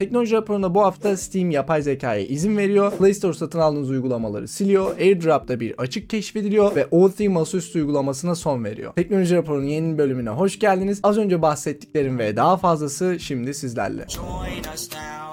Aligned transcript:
Teknoloji 0.00 0.32
raporunda 0.36 0.74
bu 0.74 0.82
hafta 0.82 1.16
Steam 1.16 1.50
yapay 1.50 1.82
zekaya 1.82 2.26
izin 2.26 2.56
veriyor. 2.56 2.92
Play 2.92 3.14
Store 3.14 3.32
satın 3.32 3.58
aldığınız 3.58 3.90
uygulamaları 3.90 4.48
siliyor. 4.48 4.98
AirDrop'ta 4.98 5.60
bir 5.60 5.74
açık 5.78 6.10
keşfediliyor 6.10 6.74
ve 6.76 6.86
OT 6.90 7.20
masaüstü 7.20 7.78
uygulamasına 7.78 8.34
son 8.34 8.64
veriyor. 8.64 8.92
Teknoloji 8.94 9.36
raporunun 9.36 9.66
yeni 9.66 9.98
bölümüne 9.98 10.30
hoş 10.30 10.58
geldiniz. 10.58 11.00
Az 11.02 11.18
önce 11.18 11.42
bahsettiklerim 11.42 12.18
ve 12.18 12.36
daha 12.36 12.56
fazlası 12.56 13.20
şimdi 13.20 13.54
sizlerle. 13.54 14.06
Join 14.08 14.74
us 14.74 14.90
now 14.92 15.29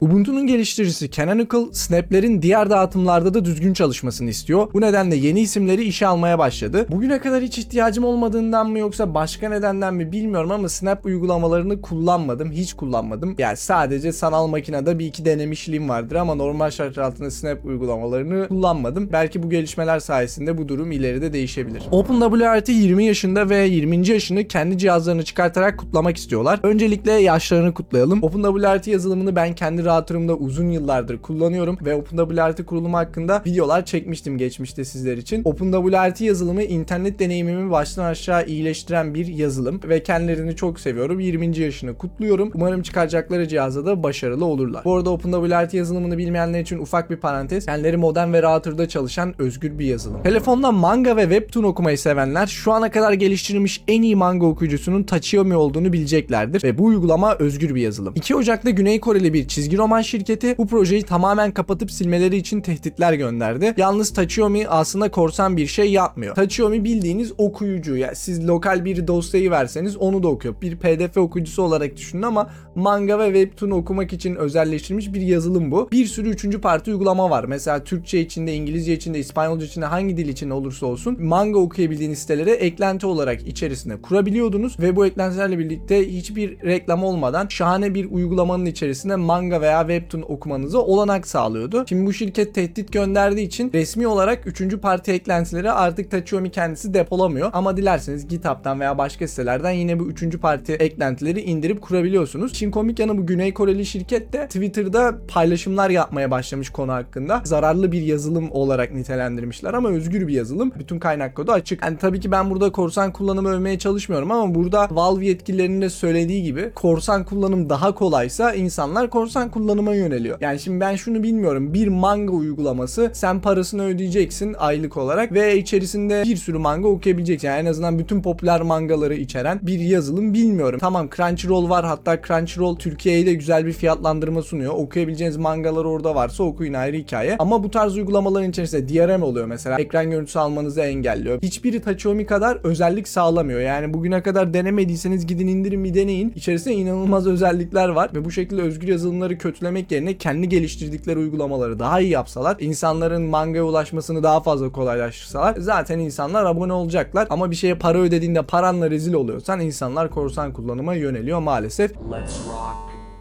Ubuntu'nun 0.00 0.46
geliştiricisi 0.46 1.10
Canonical, 1.10 1.66
Snap'lerin 1.72 2.42
diğer 2.42 2.70
dağıtımlarda 2.70 3.34
da 3.34 3.44
düzgün 3.44 3.72
çalışmasını 3.74 4.30
istiyor. 4.30 4.68
Bu 4.74 4.80
nedenle 4.80 5.16
yeni 5.16 5.40
isimleri 5.40 5.84
işe 5.84 6.06
almaya 6.06 6.38
başladı. 6.38 6.86
Bugüne 6.90 7.18
kadar 7.18 7.42
hiç 7.42 7.58
ihtiyacım 7.58 8.04
olmadığından 8.04 8.70
mı 8.70 8.78
yoksa 8.78 9.14
başka 9.14 9.48
nedenden 9.48 9.94
mi 9.94 10.12
bilmiyorum 10.12 10.50
ama 10.50 10.68
Snap 10.68 11.06
uygulamalarını 11.06 11.80
kullanmadım. 11.80 12.52
Hiç 12.52 12.74
kullanmadım. 12.74 13.34
Yani 13.38 13.56
sadece 13.56 14.12
sanal 14.12 14.46
makinede 14.46 14.98
bir 14.98 15.06
iki 15.06 15.24
denemişliğim 15.24 15.88
vardır 15.88 16.16
ama 16.16 16.34
normal 16.34 16.70
şartlar 16.70 17.02
altında 17.02 17.30
Snap 17.30 17.64
uygulamalarını 17.64 18.48
kullanmadım. 18.48 19.08
Belki 19.12 19.42
bu 19.42 19.50
gelişmeler 19.50 19.98
sayesinde 20.00 20.58
bu 20.58 20.68
durum 20.68 20.92
ileride 20.92 21.32
değişebilir. 21.32 21.82
OpenWRT 21.90 22.68
20 22.68 23.04
yaşında 23.04 23.50
ve 23.50 23.66
20. 23.66 24.08
yaşını 24.08 24.48
kendi 24.48 24.78
cihazlarını 24.78 25.24
çıkartarak 25.24 25.78
kutlamak 25.78 26.16
istiyorlar. 26.16 26.60
Öncelikle 26.62 27.12
yaşlarını 27.12 27.74
kutlayalım. 27.74 28.17
OpenWRT 28.22 28.86
yazılımını 28.86 29.36
ben 29.36 29.54
kendi 29.54 29.84
router'ımda 29.84 30.34
uzun 30.34 30.70
yıllardır 30.70 31.18
kullanıyorum 31.18 31.78
ve 31.84 31.94
OpenWRT 31.94 32.66
kurulumu 32.66 32.96
hakkında 32.96 33.42
videolar 33.46 33.84
çekmiştim 33.84 34.38
geçmişte 34.38 34.84
sizler 34.84 35.16
için. 35.16 35.42
OpenWRT 35.44 36.20
yazılımı 36.20 36.62
internet 36.62 37.18
deneyimimi 37.18 37.70
baştan 37.70 38.04
aşağı 38.04 38.46
iyileştiren 38.46 39.14
bir 39.14 39.26
yazılım 39.26 39.80
ve 39.84 40.02
kendilerini 40.02 40.56
çok 40.56 40.80
seviyorum. 40.80 41.20
20. 41.20 41.58
yaşını 41.58 41.98
kutluyorum. 41.98 42.50
Umarım 42.54 42.82
çıkaracakları 42.82 43.48
cihaza 43.48 43.86
da 43.86 44.02
başarılı 44.02 44.44
olurlar. 44.44 44.84
Bu 44.84 44.96
arada 44.96 45.10
OpenWRT 45.10 45.74
yazılımını 45.74 46.18
bilmeyenler 46.18 46.60
için 46.60 46.78
ufak 46.78 47.10
bir 47.10 47.16
parantez. 47.16 47.66
Kendileri 47.66 47.96
modem 47.96 48.32
ve 48.32 48.42
router'da 48.42 48.88
çalışan 48.88 49.34
özgür 49.38 49.78
bir 49.78 49.86
yazılım. 49.86 50.22
Telefonda 50.22 50.72
manga 50.72 51.16
ve 51.16 51.22
webtoon 51.22 51.64
okumayı 51.64 51.98
sevenler 51.98 52.46
şu 52.46 52.72
ana 52.72 52.90
kadar 52.90 53.12
geliştirilmiş 53.12 53.82
en 53.88 54.02
iyi 54.02 54.16
manga 54.16 54.46
okuyucusunun 54.46 55.02
Tachiomi 55.02 55.56
olduğunu 55.56 55.92
bileceklerdir 55.92 56.64
ve 56.64 56.78
bu 56.78 56.84
uygulama 56.84 57.34
özgür 57.34 57.74
bir 57.74 57.80
yazılım. 57.80 58.07
2 58.14 58.36
Ocak'ta 58.36 58.70
Güney 58.70 59.00
Koreli 59.00 59.32
bir 59.32 59.48
çizgi 59.48 59.78
roman 59.78 60.02
şirketi 60.02 60.54
bu 60.58 60.66
projeyi 60.66 61.02
tamamen 61.02 61.50
kapatıp 61.50 61.90
silmeleri 61.90 62.36
için 62.36 62.60
tehditler 62.60 63.12
gönderdi. 63.12 63.74
Yalnız 63.76 64.12
Tachiomi 64.12 64.68
aslında 64.68 65.10
korsan 65.10 65.56
bir 65.56 65.66
şey 65.66 65.92
yapmıyor. 65.92 66.34
Tachiomi 66.34 66.84
bildiğiniz 66.84 67.32
okuyucu. 67.38 67.96
Yani 67.96 68.16
siz 68.16 68.48
lokal 68.48 68.84
bir 68.84 69.06
dosyayı 69.06 69.50
verseniz 69.50 69.96
onu 69.96 70.22
da 70.22 70.28
okuyor. 70.28 70.54
Bir 70.62 70.76
PDF 70.76 71.16
okuyucusu 71.16 71.62
olarak 71.62 71.96
düşünün 71.96 72.22
ama 72.22 72.50
manga 72.74 73.18
ve 73.18 73.26
webtoon 73.26 73.70
okumak 73.70 74.12
için 74.12 74.34
özelleştirilmiş 74.34 75.14
bir 75.14 75.20
yazılım 75.20 75.70
bu. 75.70 75.88
Bir 75.92 76.06
sürü 76.06 76.28
üçüncü 76.28 76.60
parti 76.60 76.90
uygulama 76.90 77.30
var. 77.30 77.44
Mesela 77.44 77.84
Türkçe 77.84 78.20
içinde, 78.20 78.54
İngilizce 78.54 78.92
içinde, 78.92 79.18
İspanyolca 79.18 79.66
içinde 79.66 79.86
hangi 79.86 80.16
dil 80.16 80.28
için 80.28 80.50
olursa 80.50 80.86
olsun 80.86 81.22
manga 81.22 81.58
okuyabildiğiniz 81.58 82.18
sitelere 82.18 82.50
eklenti 82.50 83.06
olarak 83.06 83.46
içerisine 83.46 83.96
kurabiliyordunuz 84.02 84.80
ve 84.80 84.96
bu 84.96 85.06
eklentilerle 85.06 85.58
birlikte 85.58 86.12
hiçbir 86.12 86.62
reklam 86.64 87.04
olmadan 87.04 87.46
şahane 87.48 87.94
bir 87.94 87.97
uygulamanın 88.04 88.66
içerisinde 88.66 89.16
manga 89.16 89.60
veya 89.60 89.80
webtoon 89.80 90.24
okumanıza 90.28 90.78
olanak 90.78 91.26
sağlıyordu. 91.26 91.84
Şimdi 91.88 92.06
bu 92.06 92.12
şirket 92.12 92.54
tehdit 92.54 92.92
gönderdiği 92.92 93.46
için 93.46 93.72
resmi 93.72 94.06
olarak 94.06 94.46
üçüncü 94.46 94.80
parti 94.80 95.12
eklentileri 95.12 95.72
artık 95.72 96.10
Tachiomi 96.10 96.50
kendisi 96.50 96.94
depolamıyor. 96.94 97.50
Ama 97.52 97.76
dilerseniz 97.76 98.28
GitHub'dan 98.28 98.80
veya 98.80 98.98
başka 98.98 99.28
sitelerden 99.28 99.70
yine 99.70 100.00
bu 100.00 100.08
üçüncü 100.08 100.40
parti 100.40 100.72
eklentileri 100.72 101.40
indirip 101.40 101.82
kurabiliyorsunuz. 101.82 102.54
Şimdi 102.54 102.70
komik 102.72 102.98
yanı 102.98 103.18
bu 103.18 103.26
Güney 103.26 103.54
Koreli 103.54 103.86
şirket 103.86 104.32
de 104.32 104.46
Twitter'da 104.46 105.18
paylaşımlar 105.28 105.90
yapmaya 105.90 106.30
başlamış 106.30 106.70
konu 106.70 106.92
hakkında. 106.92 107.42
Zararlı 107.44 107.92
bir 107.92 108.02
yazılım 108.02 108.50
olarak 108.50 108.94
nitelendirmişler 108.94 109.74
ama 109.74 109.88
özgür 109.88 110.28
bir 110.28 110.32
yazılım. 110.32 110.72
Bütün 110.78 110.98
kaynak 110.98 111.36
kodu 111.36 111.52
açık. 111.52 111.84
Yani 111.84 111.98
tabii 111.98 112.20
ki 112.20 112.30
ben 112.30 112.50
burada 112.50 112.72
korsan 112.72 113.12
kullanımı 113.12 113.48
övmeye 113.48 113.78
çalışmıyorum 113.78 114.30
ama 114.30 114.54
burada 114.54 114.88
Valve 114.90 115.26
yetkililerinin 115.26 115.82
de 115.82 115.90
söylediği 115.90 116.42
gibi 116.42 116.70
korsan 116.74 117.24
kullanım 117.24 117.70
daha 117.70 117.87
kolaysa 117.94 118.54
insanlar 118.54 119.10
korsan 119.10 119.50
kullanıma 119.50 119.94
yöneliyor. 119.94 120.38
Yani 120.40 120.58
şimdi 120.58 120.80
ben 120.80 120.96
şunu 120.96 121.22
bilmiyorum. 121.22 121.74
Bir 121.74 121.88
manga 121.88 122.32
uygulaması 122.32 123.10
sen 123.14 123.40
parasını 123.40 123.84
ödeyeceksin 123.84 124.54
aylık 124.58 124.96
olarak 124.96 125.32
ve 125.32 125.58
içerisinde 125.58 126.22
bir 126.26 126.36
sürü 126.36 126.58
manga 126.58 126.88
okuyabileceksin. 126.88 127.48
Yani 127.48 127.60
en 127.60 127.66
azından 127.66 127.98
bütün 127.98 128.22
popüler 128.22 128.60
mangaları 128.62 129.14
içeren 129.14 129.58
bir 129.62 129.78
yazılım 129.78 130.34
bilmiyorum. 130.34 130.78
Tamam 130.80 131.08
Crunchyroll 131.16 131.68
var 131.68 131.84
hatta 131.84 132.22
Crunchyroll 132.22 132.76
Türkiye'ye 132.76 133.26
de 133.26 133.34
güzel 133.34 133.66
bir 133.66 133.72
fiyatlandırma 133.72 134.42
sunuyor. 134.42 134.72
Okuyabileceğiniz 134.74 135.36
mangalar 135.36 135.84
orada 135.84 136.14
varsa 136.14 136.44
okuyun 136.44 136.74
ayrı 136.74 136.96
hikaye. 136.96 137.36
Ama 137.38 137.64
bu 137.64 137.70
tarz 137.70 137.96
uygulamaların 137.96 138.50
içerisinde 138.50 138.88
DRM 138.88 139.22
oluyor 139.22 139.46
mesela. 139.46 139.78
Ekran 139.78 140.10
görüntüsü 140.10 140.38
almanızı 140.38 140.80
engelliyor. 140.80 141.42
Hiçbiri 141.42 141.80
Tachiomi 141.82 142.26
kadar 142.26 142.58
özellik 142.64 143.08
sağlamıyor. 143.08 143.60
Yani 143.60 143.94
bugüne 143.94 144.22
kadar 144.22 144.54
denemediyseniz 144.54 145.26
gidin 145.26 145.48
indirin 145.48 145.84
bir 145.84 145.94
deneyin. 145.94 146.32
İçerisinde 146.36 146.74
inanılmaz 146.74 147.26
özellikler 147.26 147.77
var 147.88 148.10
ve 148.14 148.24
bu 148.24 148.30
şekilde 148.30 148.62
özgür 148.62 148.88
yazılımları 148.88 149.38
kötülemek 149.38 149.92
yerine 149.92 150.18
kendi 150.18 150.48
geliştirdikleri 150.48 151.18
uygulamaları 151.18 151.78
daha 151.78 152.00
iyi 152.00 152.10
yapsalar, 152.10 152.56
insanların 152.60 153.22
mangaya 153.22 153.64
ulaşmasını 153.64 154.22
daha 154.22 154.40
fazla 154.40 154.72
kolaylaştırsalar 154.72 155.54
zaten 155.58 155.98
insanlar 155.98 156.44
abone 156.44 156.72
olacaklar. 156.72 157.26
Ama 157.30 157.50
bir 157.50 157.56
şeye 157.56 157.74
para 157.74 157.98
ödediğinde 157.98 158.42
paranla 158.42 158.90
rezil 158.90 159.12
oluyorsan 159.12 159.60
insanlar 159.60 160.10
korsan 160.10 160.52
kullanıma 160.52 160.94
yöneliyor 160.94 161.40
maalesef. 161.40 161.92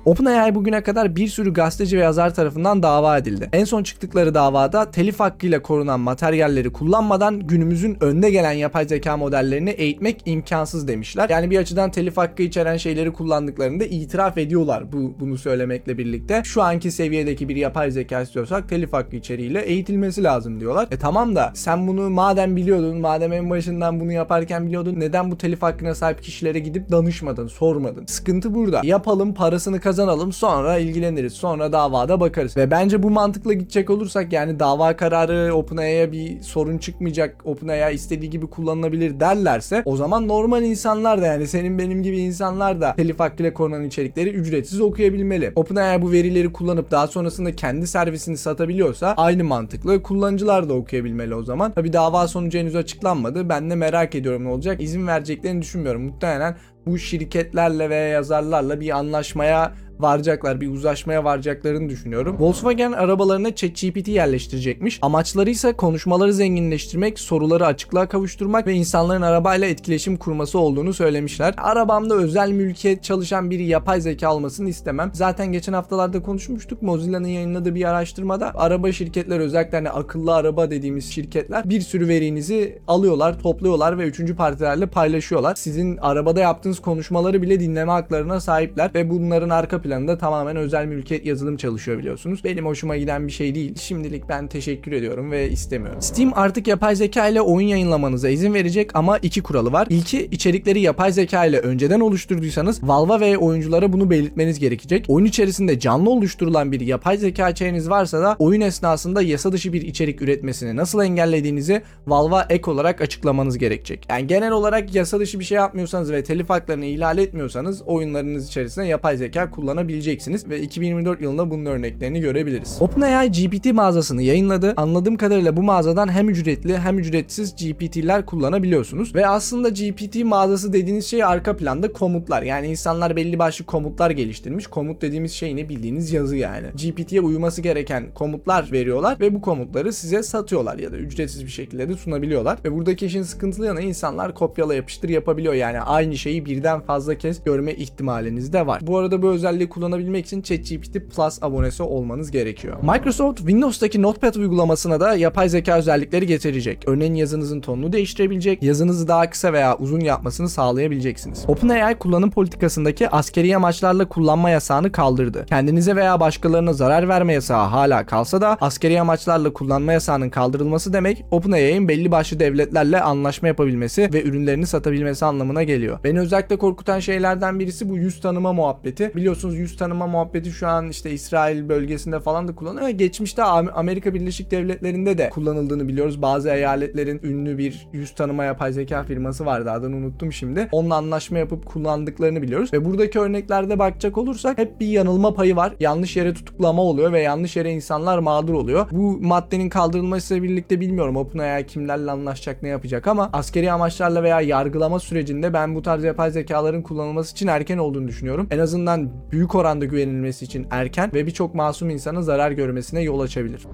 OpenAI 0.07 0.56
bugüne 0.56 0.84
kadar 0.84 1.16
bir 1.16 1.28
sürü 1.28 1.53
gazeteci 1.53 1.97
ve 1.97 2.01
yazar 2.01 2.34
tarafından 2.34 2.84
dava 2.84 3.18
edildi. 3.18 3.50
En 3.53 3.63
son 3.63 3.84
çıktıkları 3.84 4.34
davada 4.34 4.91
telif 4.91 5.19
hakkıyla 5.19 5.62
korunan 5.62 6.00
materyalleri 6.00 6.73
kullanmadan 6.73 7.40
günümüzün 7.40 7.97
önde 8.03 8.29
gelen 8.29 8.51
yapay 8.51 8.88
zeka 8.88 9.18
modellerini 9.18 9.69
eğitmek 9.69 10.22
imkansız 10.25 10.88
demişler. 10.88 11.29
Yani 11.29 11.51
bir 11.51 11.59
açıdan 11.59 11.91
telif 11.91 12.18
hakkı 12.18 12.44
içeren 12.44 12.78
şeyleri 12.78 13.13
kullandıklarını 13.13 13.79
da 13.79 13.85
itiraf 13.85 14.38
ediyorlar 14.38 14.91
bu 14.91 15.16
bunu 15.19 15.38
söylemekle 15.38 15.97
birlikte. 15.97 16.41
Şu 16.45 16.62
anki 16.62 16.91
seviyedeki 16.91 17.50
bir 17.50 17.56
yapay 17.56 17.91
zeka 17.91 18.22
istiyorsak 18.22 18.69
telif 18.69 18.94
hakkı 18.94 19.16
içeriğiyle 19.16 19.62
eğitilmesi 19.62 20.24
lazım 20.24 20.59
diyorlar. 20.59 20.88
E 20.91 20.97
tamam 20.97 21.35
da 21.35 21.51
sen 21.56 21.88
bunu 21.88 22.09
madem 22.09 22.56
biliyordun, 22.56 22.97
madem 22.97 23.34
en 23.34 23.50
başından 23.50 24.00
bunu 24.00 24.12
yaparken 24.12 24.66
biliyordun 24.66 25.00
neden 25.00 25.31
bu 25.31 25.38
telif 25.38 25.62
hakkına 25.62 25.95
sahip 25.95 26.24
kişilere 26.24 26.59
gidip 26.59 26.91
danışmadın, 26.91 27.47
sormadın? 27.47 28.06
Sıkıntı 28.06 28.56
burada. 28.56 28.81
Yapalım, 28.84 29.34
parasını 29.34 29.79
kazanalım, 29.79 29.96
sonra 30.31 30.77
ilgileniriz. 30.77 31.33
Sonra 31.33 31.71
davada 31.71 32.19
bakarız. 32.19 32.57
Ve 32.57 32.71
bence 32.71 33.03
bu 33.03 33.09
mantıkla 33.09 33.53
gidecek 33.53 33.89
olursak 33.89 34.33
yani 34.33 34.59
dava 34.59 34.95
kararı 34.97 35.53
OpenAI'ye 35.55 36.11
bir 36.11 36.41
sorun 36.41 36.77
çıkmayacak, 36.77 37.41
OpenAI 37.45 37.95
istediği 37.95 38.29
gibi 38.29 38.47
kullanılabilir 38.47 39.19
derlerse 39.19 39.81
o 39.85 39.95
zaman 39.95 40.27
normal 40.27 40.63
insanlar 40.63 41.21
da 41.21 41.25
yani 41.25 41.47
senin 41.47 41.79
benim 41.79 42.03
gibi 42.03 42.17
insanlar 42.17 42.81
da 42.81 42.95
telif 42.95 43.19
hakkıyla 43.19 43.53
korunan 43.53 43.83
içerikleri 43.83 44.29
ücretsiz 44.29 44.81
okuyabilmeli. 44.81 45.51
OpenAI 45.55 46.01
bu 46.01 46.11
verileri 46.11 46.53
kullanıp 46.53 46.91
daha 46.91 47.07
sonrasında 47.07 47.55
kendi 47.55 47.87
servisini 47.87 48.37
satabiliyorsa 48.37 49.13
aynı 49.17 49.43
mantıkla 49.43 50.01
kullanıcılar 50.01 50.69
da 50.69 50.73
okuyabilmeli 50.73 51.35
o 51.35 51.43
zaman. 51.43 51.71
Tabi 51.71 51.93
dava 51.93 52.27
sonucu 52.27 52.59
henüz 52.59 52.75
açıklanmadı. 52.75 53.49
Ben 53.49 53.69
de 53.69 53.75
merak 53.75 54.15
ediyorum 54.15 54.43
ne 54.43 54.49
olacak. 54.49 54.81
İzin 54.81 55.07
vereceklerini 55.07 55.61
düşünmüyorum. 55.61 56.01
Muhtemelen 56.01 56.57
bu 56.87 56.97
şirketlerle 56.97 57.89
ve 57.89 57.95
yazarlarla 57.95 58.79
bir 58.79 58.97
anlaşmaya 58.97 59.73
varacaklar, 59.99 60.61
bir 60.61 60.69
uzlaşmaya 60.69 61.23
varacaklarını 61.23 61.89
düşünüyorum. 61.89 62.35
Volkswagen 62.39 62.91
arabalarına 62.91 63.55
ChatGPT 63.55 64.07
yerleştirecekmiş. 64.07 64.99
Amaçları 65.01 65.49
ise 65.49 65.73
konuşmaları 65.73 66.33
zenginleştirmek, 66.33 67.19
soruları 67.19 67.65
açıklığa 67.65 68.07
kavuşturmak 68.07 68.67
ve 68.67 68.73
insanların 68.73 69.21
arabayla 69.21 69.67
etkileşim 69.67 70.17
kurması 70.17 70.59
olduğunu 70.59 70.93
söylemişler. 70.93 71.53
Arabamda 71.57 72.15
özel 72.15 72.51
mülkiyet 72.51 73.03
çalışan 73.03 73.51
bir 73.51 73.59
yapay 73.59 74.01
zeka 74.01 74.35
olmasını 74.35 74.69
istemem. 74.69 75.11
Zaten 75.13 75.51
geçen 75.51 75.73
haftalarda 75.73 76.21
konuşmuştuk. 76.21 76.81
Mozilla'nın 76.81 77.27
yayınladığı 77.27 77.75
bir 77.75 77.85
araştırmada 77.85 78.51
araba 78.55 78.91
şirketleri 78.91 79.39
özellikle 79.39 79.77
hani 79.77 79.89
akıllı 79.89 80.35
araba 80.35 80.71
dediğimiz 80.71 81.11
şirketler 81.11 81.69
bir 81.69 81.81
sürü 81.81 82.07
verinizi 82.07 82.79
alıyorlar, 82.88 83.39
topluyorlar 83.39 83.97
ve 83.97 84.03
üçüncü 84.03 84.35
partilerle 84.35 84.85
paylaşıyorlar. 84.85 85.55
Sizin 85.55 85.97
arabada 85.97 86.39
yaptığınız 86.39 86.79
konuşmaları 86.79 87.41
bile 87.41 87.59
dinleme 87.59 87.91
haklarına 87.91 88.39
sahipler 88.39 88.91
ve 88.95 89.09
bunların 89.09 89.50
arka 89.50 89.81
planında 89.88 90.18
tamamen 90.18 90.56
özel 90.56 90.86
mülkiyet 90.86 91.25
yazılım 91.25 91.57
çalışıyor 91.57 91.98
biliyorsunuz. 91.98 92.44
Benim 92.44 92.66
hoşuma 92.66 92.98
giden 92.98 93.28
bir 93.28 93.31
şey 93.31 93.56
değil. 93.56 93.75
Şimdilik 93.75 94.30
ben 94.30 94.48
teşekkür 94.48 94.92
ediyorum 94.92 95.31
ve 95.31 95.50
istemiyorum. 95.50 96.01
Steam 96.01 96.31
artık 96.36 96.68
yapay 96.68 96.95
zeka 96.95 97.28
ile 97.28 97.42
oyun 97.42 97.68
yayınlamanıza 97.68 98.30
izin 98.30 98.54
verecek 98.54 98.92
ama 98.94 99.18
iki 99.18 99.44
kuralı 99.44 99.72
var. 99.72 99.88
İlki 99.89 100.25
içerikleri 100.31 100.81
yapay 100.81 101.12
zeka 101.12 101.45
ile 101.45 101.60
önceden 101.60 102.00
oluşturduysanız 102.00 102.84
Valve'a 102.84 103.19
ve 103.19 103.38
oyunculara 103.38 103.94
bunu 103.94 104.10
belirtmeniz 104.10 104.60
gerekecek. 104.60 105.06
Oyun 105.07 105.25
içerisinde 105.25 105.80
canlı 105.80 106.10
oluşturulan 106.10 106.72
bir 106.72 106.80
yapay 106.80 107.18
zeka 107.18 107.50
içeriğiniz 107.50 107.89
varsa 107.89 108.22
da 108.22 108.36
oyun 108.39 108.62
esnasında 108.62 109.22
yasa 109.22 109.51
dışı 109.51 109.74
bir 109.74 109.81
içerik 109.81 110.22
üretmesini 110.22 110.75
nasıl 110.75 111.04
engellediğinizi 111.04 111.81
Valve'a 112.07 112.45
ek 112.50 112.72
olarak 112.72 113.01
açıklamanız 113.01 113.57
gerekecek. 113.57 114.06
Yani 114.10 114.28
genel 114.28 114.51
olarak 114.51 114.95
yasa 114.95 115.19
dışı 115.19 115.39
bir 115.39 115.45
şey 115.45 115.56
yapmıyorsanız 115.56 116.12
ve 116.12 116.24
telif 116.24 116.50
haklarını 116.50 116.86
ihlal 116.86 117.18
etmiyorsanız 117.18 117.81
oyunlarınız 117.81 118.48
içerisinde 118.48 118.86
yapay 118.86 119.18
zeka 119.18 119.51
kullanabileceksiniz 119.77 120.50
ve 120.50 120.62
2024 120.62 121.21
yılında 121.21 121.51
bunun 121.51 121.65
örneklerini 121.65 122.19
görebiliriz. 122.19 122.77
OpenAI 122.79 123.31
GPT 123.31 123.74
mağazasını 123.74 124.21
yayınladı. 124.21 124.74
Anladığım 124.77 125.18
kadarıyla 125.18 125.57
bu 125.57 125.63
mağazadan 125.63 126.12
hem 126.12 126.29
ücretli 126.29 126.77
hem 126.77 127.00
ücretsiz 127.00 127.56
GPT'ler 127.56 128.25
kullanabiliyorsunuz 128.25 129.15
ve 129.15 129.27
aslında 129.27 129.69
GPT 129.69 130.15
mağazası 130.24 130.74
dediğiniz 130.74 131.06
şey 131.06 131.24
arka 131.24 131.57
planda 131.57 131.94
komutlar. 131.94 132.41
Yani 132.41 132.68
insanlar 132.68 133.15
belli 133.15 133.39
başlı 133.39 133.65
komutlar 133.65 134.12
geliştirmiş. 134.12 134.68
Komut 134.68 135.01
dediğimiz 135.01 135.31
şey 135.31 135.56
ne 135.56 135.69
bildiğiniz 135.69 136.13
yazı 136.13 136.35
yani. 136.35 136.68
GPT'ye 136.68 137.21
uyması 137.21 137.62
gereken 137.62 138.06
komutlar 138.13 138.71
veriyorlar 138.71 139.19
ve 139.19 139.35
bu 139.35 139.41
komutları 139.41 139.94
size 139.94 140.24
satıyorlar 140.24 140.79
ya 140.79 140.91
da 140.91 140.97
ücretsiz 140.97 141.45
bir 141.45 141.51
şekilde 141.51 141.89
de 141.89 141.94
sunabiliyorlar. 141.94 142.59
Ve 142.65 142.71
buradaki 142.71 143.06
işin 143.06 143.24
sıkıntılı 143.24 143.65
yanı 143.65 143.81
insanlar 143.81 144.33
kopyala 144.33 144.75
yapıştır 144.75 145.09
yapabiliyor. 145.09 145.53
Yani 145.53 145.81
aynı 145.81 146.18
şeyi 146.18 146.45
birden 146.45 146.81
fazla 146.81 147.18
kez 147.18 147.44
görme 147.44 147.74
ihtimaliniz 147.74 148.53
de 148.53 148.68
var. 148.68 148.81
Bu 148.88 148.97
arada 148.97 149.21
bu 149.21 149.29
özelliği 149.29 149.66
kullanabilmek 149.69 150.25
için 150.25 150.41
ChatGPT 150.41 150.93
Plus 151.15 151.43
abonesi 151.43 151.83
olmanız 151.83 152.31
gerekiyor. 152.31 152.77
Microsoft 152.81 153.37
Windows'taki 153.37 154.01
Notepad 154.01 154.35
uygulamasına 154.35 154.99
da 154.99 155.15
yapay 155.15 155.49
zeka 155.49 155.77
özellikleri 155.77 156.27
getirecek. 156.27 156.83
Örneğin 156.87 157.15
yazınızın 157.15 157.61
tonunu 157.61 157.93
değiştirebilecek, 157.93 158.63
yazınızı 158.63 159.07
daha 159.07 159.29
kısa 159.29 159.53
veya 159.53 159.77
uzun 159.77 159.99
yapmasını 159.99 160.49
sağlayabileceksiniz. 160.49 161.45
OpenAI 161.47 161.95
kullanım 161.95 162.31
politikasındaki 162.31 163.09
askeri 163.09 163.55
amaçlarla 163.55 164.09
kullanma 164.09 164.49
yasağını 164.49 164.91
kaldırdı. 164.91 165.45
Kendinize 165.45 165.95
veya 165.95 166.19
başkalarına 166.19 166.73
zarar 166.73 167.09
verme 167.09 167.33
yasağı 167.33 167.67
hala 167.67 168.05
kalsa 168.05 168.41
da 168.41 168.57
askeri 168.61 169.01
amaçlarla 169.01 169.53
kullanma 169.53 169.93
yasağının 169.93 170.29
kaldırılması 170.29 170.93
demek 170.93 171.25
OpenAI'nin 171.31 171.87
belli 171.87 172.11
başlı 172.11 172.39
devletlerle 172.39 173.01
anlaşma 173.01 173.47
yapabilmesi 173.47 174.09
ve 174.13 174.23
ürünlerini 174.23 174.67
satabilmesi 174.67 175.25
anlamına 175.25 175.63
geliyor. 175.63 175.99
Beni 176.03 176.19
özellikle 176.19 176.57
korkutan 176.57 176.99
şeylerden 176.99 177.59
birisi 177.59 177.89
bu 177.89 177.97
yüz 177.97 178.21
tanıma 178.21 178.53
muhabbeti. 178.53 179.11
Biliyorsunuz 179.15 179.56
yüz 179.57 179.77
tanıma 179.77 180.07
muhabbeti 180.07 180.51
şu 180.51 180.68
an 180.68 180.89
işte 180.89 181.12
İsrail 181.12 181.69
bölgesinde 181.69 182.19
falan 182.19 182.48
da 182.48 182.56
kullanılıyor. 182.56 182.89
Geçmişte 182.89 183.42
Am- 183.42 183.71
Amerika 183.71 184.13
Birleşik 184.13 184.51
Devletleri'nde 184.51 185.18
de 185.18 185.30
kullanıldığını 185.30 185.88
biliyoruz. 185.88 186.21
Bazı 186.21 186.50
eyaletlerin 186.50 187.19
ünlü 187.24 187.57
bir 187.57 187.88
yüz 187.94 188.15
tanıma 188.15 188.44
yapay 188.44 188.74
zeka 188.74 189.04
firması 189.04 189.45
vardı 189.45 189.71
adını 189.71 189.95
unuttum 189.95 190.33
şimdi. 190.33 190.68
Onunla 190.71 190.95
anlaşma 190.95 191.38
yapıp 191.38 191.65
kullandıklarını 191.65 192.42
biliyoruz. 192.42 192.74
Ve 192.74 192.86
buradaki 192.86 193.19
örneklerde 193.19 193.80
bakacak 193.80 194.18
olursak 194.18 194.57
hep 194.57 194.80
bir 194.80 194.88
yanılma 194.88 195.33
payı 195.33 195.56
var. 195.56 195.74
Yanlış 195.80 196.18
yere 196.18 196.33
tutuklama 196.33 196.81
oluyor 196.81 197.12
ve 197.12 197.21
yanlış 197.21 197.56
yere 197.56 197.71
insanlar 197.71 198.18
mağdur 198.18 198.53
oluyor. 198.53 198.88
Bu 198.92 199.19
maddenin 199.21 199.69
kaldırılmasıyla 199.69 200.44
birlikte 200.44 200.80
bilmiyorum 200.80 201.18
OpenAI 201.18 201.65
kimlerle 201.65 202.12
anlaşacak 202.12 202.63
ne 202.63 202.69
yapacak 202.69 203.07
ama 203.07 203.30
askeri 203.33 203.71
amaçlarla 203.71 204.24
veya 204.24 204.42
yargılama 204.42 205.00
sürecinde 205.00 205.53
ben 205.53 205.75
bu 205.75 205.81
tarz 205.81 206.03
yapay 206.03 206.31
zekaların 206.31 206.81
kullanılması 206.81 207.31
için 207.31 207.48
erken 207.48 207.77
olduğunu 207.77 208.07
düşünüyorum. 208.07 208.48
En 208.51 208.60
azından 208.60 209.10
büyük 209.31 209.46
oranda 209.55 209.85
güvenilmesi 209.85 210.45
için 210.45 210.67
erken 210.71 211.11
ve 211.13 211.25
birçok 211.25 211.55
masum 211.55 211.89
insanın 211.89 212.21
zarar 212.21 212.51
görmesine 212.51 213.01
yol 213.01 213.19
açabilir. 213.19 213.67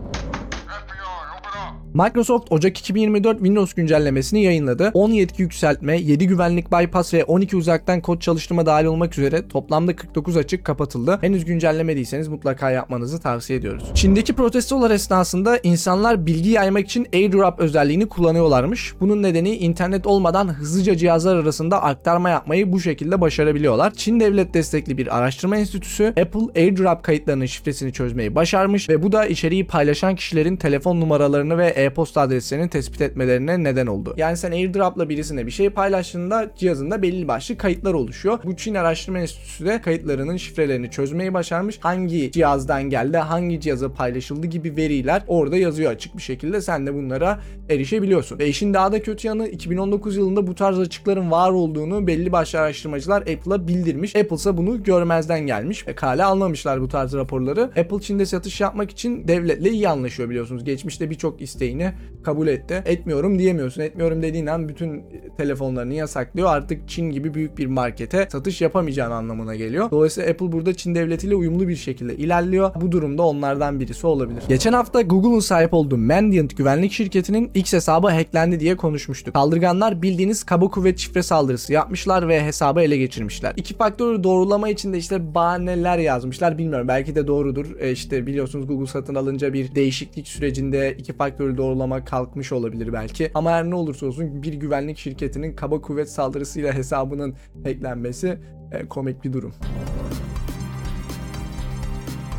Microsoft 1.93 2.51
Ocak 2.51 2.79
2024 2.79 3.37
Windows 3.37 3.73
güncellemesini 3.73 4.43
yayınladı. 4.43 4.91
10 4.93 5.11
yetki 5.11 5.41
yükseltme, 5.41 5.97
7 5.97 6.27
güvenlik 6.27 6.71
bypass 6.71 7.13
ve 7.13 7.23
12 7.23 7.57
uzaktan 7.57 8.01
kod 8.01 8.19
çalıştırma 8.19 8.65
dahil 8.65 8.85
olmak 8.85 9.17
üzere 9.17 9.47
toplamda 9.47 9.95
49 9.95 10.37
açık 10.37 10.65
kapatıldı. 10.65 11.17
Henüz 11.21 11.45
güncellemediyseniz 11.45 12.27
mutlaka 12.27 12.71
yapmanızı 12.71 13.19
tavsiye 13.19 13.59
ediyoruz. 13.59 13.83
Çin'deki 13.93 14.33
protestolar 14.33 14.91
esnasında 14.91 15.57
insanlar 15.63 16.25
bilgi 16.25 16.49
yaymak 16.49 16.85
için 16.85 17.07
AirDrop 17.13 17.59
özelliğini 17.59 18.05
kullanıyorlarmış. 18.05 18.93
Bunun 18.99 19.23
nedeni 19.23 19.55
internet 19.55 20.07
olmadan 20.07 20.47
hızlıca 20.47 20.95
cihazlar 20.97 21.35
arasında 21.35 21.83
aktarma 21.83 22.29
yapmayı 22.29 22.71
bu 22.71 22.79
şekilde 22.79 23.21
başarabiliyorlar. 23.21 23.93
Çin 23.93 24.19
devlet 24.19 24.53
destekli 24.53 24.97
bir 24.97 25.17
araştırma 25.17 25.57
enstitüsü 25.57 26.07
Apple 26.07 26.61
AirDrop 26.61 27.03
kayıtlarının 27.03 27.45
şifresini 27.45 27.93
çözmeyi 27.93 28.35
başarmış 28.35 28.89
ve 28.89 29.03
bu 29.03 29.11
da 29.11 29.25
içeriği 29.25 29.67
paylaşan 29.67 30.15
kişilerin 30.15 30.55
telefon 30.55 31.01
numaralarını 31.01 31.57
ve 31.57 31.82
e-posta 31.83 32.21
adreslerini 32.21 32.69
tespit 32.69 33.01
etmelerine 33.01 33.63
neden 33.63 33.87
oldu. 33.87 34.13
Yani 34.17 34.37
sen 34.37 34.51
AirDrop'la 34.51 35.09
birisine 35.09 35.45
bir 35.45 35.51
şey 35.51 35.69
paylaştığında 35.69 36.51
cihazında 36.55 37.01
belli 37.01 37.27
başlı 37.27 37.57
kayıtlar 37.57 37.93
oluşuyor. 37.93 38.39
Bu 38.43 38.55
Çin 38.55 38.75
Araştırma 38.75 39.19
Enstitüsü 39.19 39.65
de 39.65 39.81
kayıtlarının 39.81 40.37
şifrelerini 40.37 40.91
çözmeyi 40.91 41.33
başarmış. 41.33 41.79
Hangi 41.79 42.31
cihazdan 42.31 42.83
geldi, 42.83 43.17
hangi 43.17 43.61
cihaza 43.61 43.93
paylaşıldı 43.93 44.47
gibi 44.47 44.75
veriler 44.77 45.23
orada 45.27 45.57
yazıyor 45.57 45.91
açık 45.91 46.17
bir 46.17 46.21
şekilde. 46.21 46.61
Sen 46.61 46.87
de 46.87 46.93
bunlara 46.93 47.39
erişebiliyorsun. 47.69 48.39
Ve 48.39 48.47
işin 48.47 48.73
daha 48.73 48.91
da 48.91 49.01
kötü 49.01 49.27
yanı 49.27 49.47
2019 49.47 50.17
yılında 50.17 50.47
bu 50.47 50.55
tarz 50.55 50.79
açıkların 50.79 51.31
var 51.31 51.51
olduğunu 51.51 52.07
belli 52.07 52.31
başlı 52.31 52.59
araştırmacılar 52.59 53.21
Apple'a 53.21 53.67
bildirmiş. 53.67 54.15
Apple 54.15 54.35
ise 54.35 54.57
bunu 54.57 54.83
görmezden 54.83 55.39
gelmiş 55.39 55.87
ve 55.87 55.95
kale 55.95 56.23
almamışlar 56.23 56.81
bu 56.81 56.87
tarz 56.87 57.13
raporları. 57.13 57.61
Apple 57.63 57.99
Çin'de 58.01 58.25
satış 58.25 58.61
yapmak 58.61 58.91
için 58.91 59.27
devletle 59.27 59.69
iyi 59.69 59.89
anlaşıyor 59.89 60.29
biliyorsunuz. 60.29 60.63
Geçmişte 60.63 61.09
birçok 61.09 61.41
isteğini 61.73 61.93
kabul 62.23 62.47
etti. 62.47 62.83
Etmiyorum 62.85 63.39
diyemiyorsun. 63.39 63.81
Etmiyorum 63.81 64.21
dediğin 64.21 64.45
an 64.45 64.69
bütün 64.69 65.03
telefonlarını 65.37 65.93
yasaklıyor. 65.93 66.49
Artık 66.49 66.89
Çin 66.89 67.09
gibi 67.09 67.33
büyük 67.33 67.57
bir 67.57 67.65
markete 67.65 68.27
satış 68.31 68.61
yapamayacağın 68.61 69.11
anlamına 69.11 69.55
geliyor. 69.55 69.91
Dolayısıyla 69.91 70.31
Apple 70.31 70.51
burada 70.51 70.73
Çin 70.73 70.95
devletiyle 70.95 71.35
uyumlu 71.35 71.67
bir 71.67 71.75
şekilde 71.75 72.17
ilerliyor. 72.17 72.71
Bu 72.81 72.91
durumda 72.91 73.23
onlardan 73.23 73.79
birisi 73.79 74.07
olabilir. 74.07 74.43
Geçen 74.49 74.73
hafta 74.73 75.01
Google'un 75.01 75.39
sahip 75.39 75.73
olduğu 75.73 75.97
Mandiant 75.97 76.57
güvenlik 76.57 76.91
şirketinin 76.91 77.51
X 77.55 77.73
hesabı 77.73 78.07
hacklendi 78.07 78.59
diye 78.59 78.77
konuşmuştuk. 78.77 79.35
Saldırganlar 79.35 80.01
bildiğiniz 80.01 80.43
kaba 80.43 80.67
kuvvet 80.67 80.99
şifre 80.99 81.23
saldırısı 81.23 81.73
yapmışlar 81.73 82.27
ve 82.27 82.43
hesabı 82.43 82.81
ele 82.81 82.97
geçirmişler. 82.97 83.53
İki 83.57 83.73
faktörü 83.73 84.23
doğrulama 84.23 84.69
için 84.69 84.93
de 84.93 84.97
işte 84.97 85.35
bahaneler 85.35 85.97
yazmışlar. 85.97 86.57
Bilmiyorum 86.57 86.87
belki 86.87 87.15
de 87.15 87.27
doğrudur. 87.27 87.65
E 87.79 87.91
işte 87.91 88.27
biliyorsunuz 88.27 88.67
Google 88.67 88.87
satın 88.87 89.15
alınca 89.15 89.53
bir 89.53 89.75
değişiklik 89.75 90.27
sürecinde 90.27 90.95
iki 90.97 91.13
faktörü 91.13 91.57
doğrulama 91.63 92.05
kalkmış 92.05 92.51
olabilir 92.51 92.93
belki. 92.93 93.31
Ama 93.33 93.51
her 93.51 93.63
ne 93.63 93.75
olursa 93.75 94.05
olsun 94.05 94.43
bir 94.43 94.53
güvenlik 94.53 94.97
şirketinin 94.97 95.55
kaba 95.55 95.81
kuvvet 95.81 96.09
saldırısıyla 96.09 96.73
hesabının 96.73 97.35
hacklenmesi 97.63 98.37
e, 98.71 98.85
komik 98.87 99.23
bir 99.23 99.33
durum. 99.33 99.53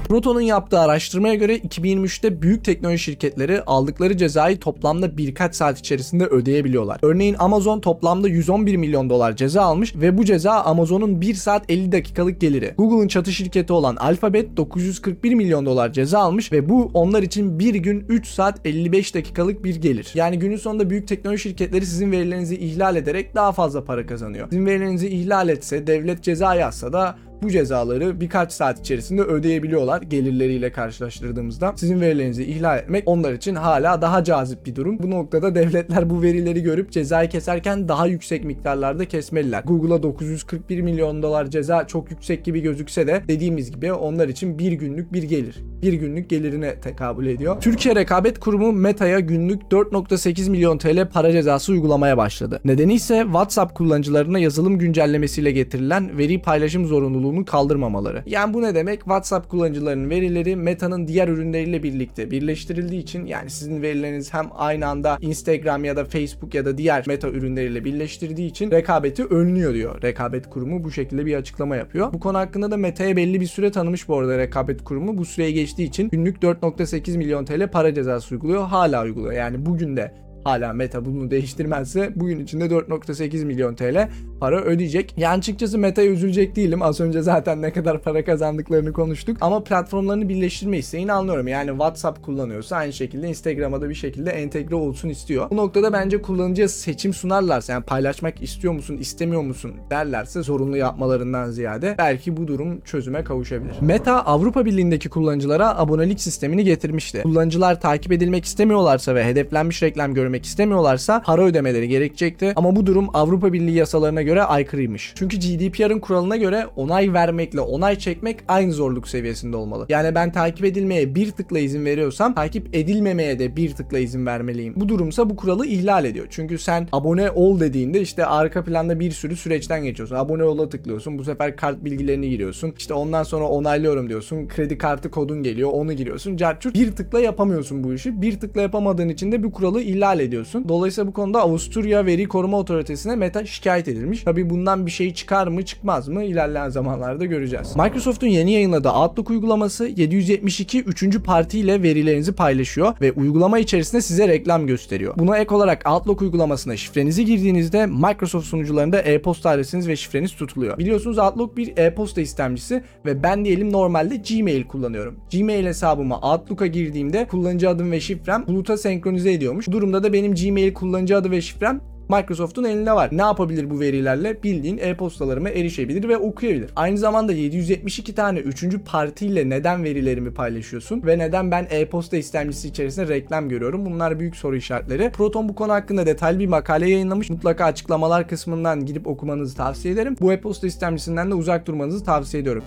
Proton'un 0.08 0.40
yaptığı 0.40 0.80
araştırmaya 0.80 1.34
göre 1.34 1.56
2023'te 1.56 2.42
büyük 2.42 2.64
teknoloji 2.64 2.98
şirketleri 2.98 3.62
aldıkları 3.62 4.16
cezayı 4.16 4.60
toplamda 4.60 5.16
birkaç 5.16 5.54
saat 5.54 5.78
içerisinde 5.78 6.26
ödeyebiliyorlar. 6.26 6.98
Örneğin 7.02 7.36
Amazon 7.38 7.80
toplamda 7.80 8.28
111 8.28 8.76
milyon 8.76 9.10
dolar 9.10 9.36
ceza 9.36 9.62
almış 9.62 9.96
ve 9.96 10.18
bu 10.18 10.24
ceza 10.24 10.52
Amazon'un 10.52 11.20
1 11.20 11.34
saat 11.34 11.70
50 11.70 11.92
dakikalık 11.92 12.40
geliri. 12.40 12.74
Google'ın 12.78 13.08
çatı 13.08 13.32
şirketi 13.32 13.72
olan 13.72 13.96
Alphabet 13.96 14.56
941 14.56 15.34
milyon 15.34 15.66
dolar 15.66 15.92
ceza 15.92 16.18
almış 16.18 16.52
ve 16.52 16.68
bu 16.68 16.90
onlar 16.94 17.22
için 17.22 17.58
bir 17.58 17.74
gün 17.74 18.04
3 18.08 18.26
saat 18.26 18.66
55 18.66 19.14
dakikalık 19.14 19.64
bir 19.64 19.76
gelir. 19.76 20.12
Yani 20.14 20.38
günün 20.38 20.56
sonunda 20.56 20.90
büyük 20.90 21.08
teknoloji 21.08 21.42
şirketleri 21.42 21.86
sizin 21.86 22.12
verilerinizi 22.12 22.56
ihlal 22.56 22.96
ederek 22.96 23.34
daha 23.34 23.52
fazla 23.52 23.84
para 23.84 24.06
kazanıyor. 24.06 24.48
Sizin 24.50 24.66
verilerinizi 24.66 25.08
ihlal 25.08 25.48
etse, 25.48 25.86
devlet 25.86 26.22
ceza 26.22 26.54
yazsa 26.54 26.92
da 26.92 27.16
bu 27.44 27.50
cezaları 27.50 28.20
birkaç 28.20 28.52
saat 28.52 28.80
içerisinde 28.80 29.22
ödeyebiliyorlar 29.22 30.02
gelirleriyle 30.02 30.72
karşılaştırdığımızda. 30.72 31.72
Sizin 31.76 32.00
verilerinizi 32.00 32.44
ihlal 32.44 32.78
etmek 32.78 33.02
onlar 33.06 33.32
için 33.32 33.54
hala 33.54 34.02
daha 34.02 34.24
cazip 34.24 34.66
bir 34.66 34.76
durum. 34.76 34.98
Bu 34.98 35.10
noktada 35.10 35.54
devletler 35.54 36.10
bu 36.10 36.22
verileri 36.22 36.62
görüp 36.62 36.90
cezayı 36.92 37.28
keserken 37.28 37.88
daha 37.88 38.06
yüksek 38.06 38.44
miktarlarda 38.44 39.04
kesmeliler. 39.04 39.62
Google'a 39.62 40.02
941 40.02 40.80
milyon 40.80 41.22
dolar 41.22 41.50
ceza 41.50 41.86
çok 41.86 42.10
yüksek 42.10 42.44
gibi 42.44 42.60
gözükse 42.60 43.06
de 43.06 43.22
dediğimiz 43.28 43.70
gibi 43.70 43.92
onlar 43.92 44.28
için 44.28 44.58
bir 44.58 44.72
günlük 44.72 45.12
bir 45.12 45.22
gelir. 45.22 45.64
Bir 45.82 45.92
günlük 45.92 46.30
gelirine 46.30 46.80
tekabül 46.80 47.26
ediyor. 47.26 47.60
Türkiye 47.60 47.94
Rekabet 47.94 48.40
Kurumu 48.40 48.72
Meta'ya 48.72 49.20
günlük 49.20 49.62
4.8 49.62 50.50
milyon 50.50 50.78
TL 50.78 51.08
para 51.12 51.32
cezası 51.32 51.72
uygulamaya 51.72 52.16
başladı. 52.16 52.60
Nedeni 52.64 52.94
ise 52.94 53.22
WhatsApp 53.24 53.74
kullanıcılarına 53.74 54.38
yazılım 54.38 54.78
güncellemesiyle 54.78 55.52
getirilen 55.52 56.18
veri 56.18 56.42
paylaşım 56.42 56.86
zorunluluğunu 56.86 57.33
yolunu 57.34 57.44
kaldırmamaları. 57.44 58.22
Yani 58.26 58.54
bu 58.54 58.62
ne 58.62 58.74
demek? 58.74 59.00
WhatsApp 59.00 59.50
kullanıcılarının 59.50 60.10
verileri 60.10 60.56
Meta'nın 60.56 61.08
diğer 61.08 61.28
ürünleriyle 61.28 61.82
birlikte 61.82 62.30
birleştirildiği 62.30 63.02
için 63.02 63.26
yani 63.26 63.50
sizin 63.50 63.82
verileriniz 63.82 64.34
hem 64.34 64.48
aynı 64.54 64.86
anda 64.86 65.18
Instagram 65.20 65.84
ya 65.84 65.96
da 65.96 66.04
Facebook 66.04 66.54
ya 66.54 66.64
da 66.64 66.78
diğer 66.78 67.04
Meta 67.06 67.28
ürünleriyle 67.28 67.84
birleştirdiği 67.84 68.50
için 68.50 68.70
rekabeti 68.70 69.24
önlüyor 69.24 69.74
diyor. 69.74 70.02
Rekabet 70.02 70.50
kurumu 70.50 70.84
bu 70.84 70.90
şekilde 70.90 71.26
bir 71.26 71.34
açıklama 71.34 71.76
yapıyor. 71.76 72.12
Bu 72.12 72.20
konu 72.20 72.38
hakkında 72.38 72.70
da 72.70 72.76
Meta'ya 72.76 73.16
belli 73.16 73.40
bir 73.40 73.46
süre 73.46 73.70
tanımış 73.70 74.08
bu 74.08 74.18
arada 74.18 74.38
rekabet 74.38 74.84
kurumu. 74.84 75.18
Bu 75.18 75.24
süreye 75.24 75.50
geçtiği 75.50 75.84
için 75.84 76.08
günlük 76.08 76.42
4.8 76.42 77.18
milyon 77.18 77.44
TL 77.44 77.70
para 77.70 77.94
cezası 77.94 78.34
uyguluyor. 78.34 78.66
Hala 78.66 79.04
uyguluyor. 79.04 79.32
Yani 79.32 79.66
bugün 79.66 79.96
de 79.96 80.23
hala 80.44 80.72
Meta 80.72 81.04
bunu 81.04 81.30
değiştirmezse 81.30 82.12
bugün 82.16 82.40
içinde 82.40 82.64
4.8 82.64 83.44
milyon 83.44 83.74
TL 83.74 84.08
para 84.40 84.60
ödeyecek. 84.60 85.14
Yani 85.16 85.38
açıkçası 85.38 85.78
Meta'ya 85.78 86.10
üzülecek 86.10 86.56
değilim. 86.56 86.82
Az 86.82 87.00
önce 87.00 87.22
zaten 87.22 87.62
ne 87.62 87.72
kadar 87.72 88.02
para 88.02 88.24
kazandıklarını 88.24 88.92
konuştuk. 88.92 89.36
Ama 89.40 89.64
platformlarını 89.64 90.28
birleştirme 90.28 90.78
isteğini 90.78 91.12
anlıyorum. 91.12 91.48
Yani 91.48 91.70
WhatsApp 91.70 92.22
kullanıyorsa 92.22 92.76
aynı 92.76 92.92
şekilde 92.92 93.28
Instagram'a 93.28 93.80
da 93.80 93.88
bir 93.88 93.94
şekilde 93.94 94.30
entegre 94.30 94.74
olsun 94.74 95.08
istiyor. 95.08 95.50
Bu 95.50 95.56
noktada 95.56 95.92
bence 95.92 96.22
kullanıcıya 96.22 96.68
seçim 96.68 97.14
sunarlarsa 97.14 97.72
yani 97.72 97.84
paylaşmak 97.84 98.42
istiyor 98.42 98.72
musun, 98.74 98.96
istemiyor 98.96 99.42
musun 99.42 99.72
derlerse 99.90 100.42
zorunlu 100.42 100.76
yapmalarından 100.76 101.50
ziyade 101.50 101.94
belki 101.98 102.36
bu 102.36 102.48
durum 102.48 102.80
çözüme 102.80 103.24
kavuşabilir. 103.24 103.74
Meta 103.80 104.22
Avrupa 104.24 104.64
Birliği'ndeki 104.64 105.08
kullanıcılara 105.08 105.78
abonelik 105.78 106.20
sistemini 106.20 106.64
getirmişti. 106.64 107.22
Kullanıcılar 107.22 107.80
takip 107.80 108.12
edilmek 108.12 108.44
istemiyorlarsa 108.44 109.14
ve 109.14 109.24
hedeflenmiş 109.24 109.82
reklam 109.82 110.14
görmek 110.14 110.33
istemiyorlarsa 110.42 111.22
para 111.22 111.42
ödemeleri 111.42 111.88
gerekecekti. 111.88 112.52
Ama 112.56 112.76
bu 112.76 112.86
durum 112.86 113.08
Avrupa 113.14 113.52
Birliği 113.52 113.76
yasalarına 113.76 114.22
göre 114.22 114.42
aykırıymış. 114.42 115.12
Çünkü 115.16 115.36
GDPR'ın 115.36 115.98
kuralına 115.98 116.36
göre 116.36 116.66
onay 116.76 117.12
vermekle 117.12 117.60
onay 117.60 117.98
çekmek 117.98 118.38
aynı 118.48 118.72
zorluk 118.72 119.08
seviyesinde 119.08 119.56
olmalı. 119.56 119.86
Yani 119.88 120.14
ben 120.14 120.32
takip 120.32 120.64
edilmeye 120.64 121.14
bir 121.14 121.30
tıkla 121.30 121.58
izin 121.58 121.84
veriyorsam 121.84 122.34
takip 122.34 122.76
edilmemeye 122.76 123.38
de 123.38 123.56
bir 123.56 123.74
tıkla 123.74 123.98
izin 123.98 124.26
vermeliyim. 124.26 124.74
Bu 124.76 124.88
durumsa 124.88 125.30
bu 125.30 125.36
kuralı 125.36 125.66
ihlal 125.66 126.04
ediyor. 126.04 126.26
Çünkü 126.30 126.58
sen 126.58 126.88
abone 126.92 127.30
ol 127.30 127.60
dediğinde 127.60 128.00
işte 128.00 128.26
arka 128.26 128.64
planda 128.64 129.00
bir 129.00 129.10
sürü 129.10 129.36
süreçten 129.36 129.84
geçiyorsun. 129.84 130.16
Abone 130.16 130.44
ola 130.44 130.68
tıklıyorsun. 130.68 131.18
Bu 131.18 131.24
sefer 131.24 131.56
kart 131.56 131.84
bilgilerini 131.84 132.30
giriyorsun. 132.30 132.74
İşte 132.78 132.94
ondan 132.94 133.22
sonra 133.22 133.48
onaylıyorum 133.48 134.08
diyorsun. 134.08 134.48
Kredi 134.48 134.78
kartı 134.78 135.10
kodun 135.10 135.42
geliyor. 135.42 135.70
Onu 135.72 135.92
giriyorsun. 135.92 136.36
Carçur 136.36 136.74
bir 136.74 136.92
tıkla 136.92 137.20
yapamıyorsun 137.20 137.84
bu 137.84 137.94
işi. 137.94 138.22
Bir 138.22 138.40
tıkla 138.40 138.62
yapamadığın 138.62 139.08
için 139.08 139.32
de 139.32 139.42
bu 139.42 139.52
kuralı 139.52 139.82
ihlal 139.82 140.20
ediyorsun. 140.20 140.23
Dolayısıyla 140.68 141.08
bu 141.08 141.12
konuda 141.12 141.40
Avusturya 141.40 142.06
Veri 142.06 142.28
Koruma 142.28 142.58
Otoritesi'ne 142.58 143.16
Meta 143.16 143.46
şikayet 143.46 143.88
edilmiş. 143.88 144.22
Tabi 144.22 144.50
bundan 144.50 144.86
bir 144.86 144.90
şey 144.90 145.14
çıkar 145.14 145.46
mı 145.46 145.64
çıkmaz 145.64 146.08
mı 146.08 146.24
ilerleyen 146.24 146.68
zamanlarda 146.68 147.24
göreceğiz. 147.24 147.76
Microsoft'un 147.76 148.26
yeni 148.26 148.52
yayınladığı 148.52 148.90
Outlook 148.90 149.30
uygulaması 149.30 149.86
772 149.86 150.82
üçüncü 150.82 151.22
parti 151.22 151.58
ile 151.58 151.82
verilerinizi 151.82 152.32
paylaşıyor 152.32 152.94
ve 153.00 153.12
uygulama 153.12 153.58
içerisinde 153.58 154.02
size 154.02 154.28
reklam 154.28 154.66
gösteriyor. 154.66 155.14
Buna 155.18 155.38
ek 155.38 155.54
olarak 155.54 155.90
Outlook 155.90 156.22
uygulamasına 156.22 156.76
şifrenizi 156.76 157.24
girdiğinizde 157.24 157.86
Microsoft 157.86 158.46
sunucularında 158.46 158.98
e-posta 158.98 159.50
adresiniz 159.50 159.88
ve 159.88 159.96
şifreniz 159.96 160.32
tutuluyor. 160.32 160.78
Biliyorsunuz 160.78 161.18
Outlook 161.18 161.56
bir 161.56 161.76
e-posta 161.76 162.20
istemcisi 162.20 162.82
ve 163.06 163.22
ben 163.22 163.44
diyelim 163.44 163.72
normalde 163.72 164.16
Gmail 164.16 164.64
kullanıyorum. 164.64 165.16
Gmail 165.32 165.66
hesabıma 165.66 166.20
Outlook'a 166.20 166.66
girdiğimde 166.66 167.26
kullanıcı 167.26 167.68
adım 167.68 167.92
ve 167.92 168.00
şifrem 168.00 168.44
buluta 168.46 168.76
senkronize 168.76 169.32
ediyormuş. 169.32 169.68
Bu 169.68 169.72
durumda 169.72 170.02
da 170.02 170.12
benim 170.14 170.34
Gmail 170.34 170.74
kullanıcı 170.74 171.16
adı 171.16 171.30
ve 171.30 171.40
şifrem 171.40 171.80
Microsoft'un 172.08 172.64
elinde 172.64 172.92
var. 172.92 173.08
Ne 173.12 173.22
yapabilir 173.22 173.70
bu 173.70 173.80
verilerle? 173.80 174.42
Bildiğin 174.42 174.78
e-postalarıma 174.78 175.48
erişebilir 175.48 176.08
ve 176.08 176.16
okuyabilir. 176.16 176.70
Aynı 176.76 176.98
zamanda 176.98 177.32
772 177.32 178.14
tane 178.14 178.38
üçüncü 178.38 178.84
partiyle 178.84 179.48
neden 179.48 179.84
verilerimi 179.84 180.34
paylaşıyorsun 180.34 181.02
ve 181.06 181.18
neden 181.18 181.50
ben 181.50 181.66
e-posta 181.70 182.16
istemcisi 182.16 182.68
içerisinde 182.68 183.08
reklam 183.08 183.48
görüyorum? 183.48 183.86
Bunlar 183.86 184.20
büyük 184.20 184.36
soru 184.36 184.56
işaretleri. 184.56 185.10
Proton 185.10 185.48
bu 185.48 185.54
konu 185.54 185.72
hakkında 185.72 186.06
detaylı 186.06 186.38
bir 186.38 186.46
makale 186.46 186.90
yayınlamış. 186.90 187.30
Mutlaka 187.30 187.64
açıklamalar 187.64 188.28
kısmından 188.28 188.86
gidip 188.86 189.06
okumanızı 189.06 189.56
tavsiye 189.56 189.94
ederim. 189.94 190.16
Bu 190.20 190.32
e-posta 190.32 190.66
istemcisinden 190.66 191.30
de 191.30 191.34
uzak 191.34 191.66
durmanızı 191.66 192.04
tavsiye 192.04 192.40
ediyorum. 192.42 192.64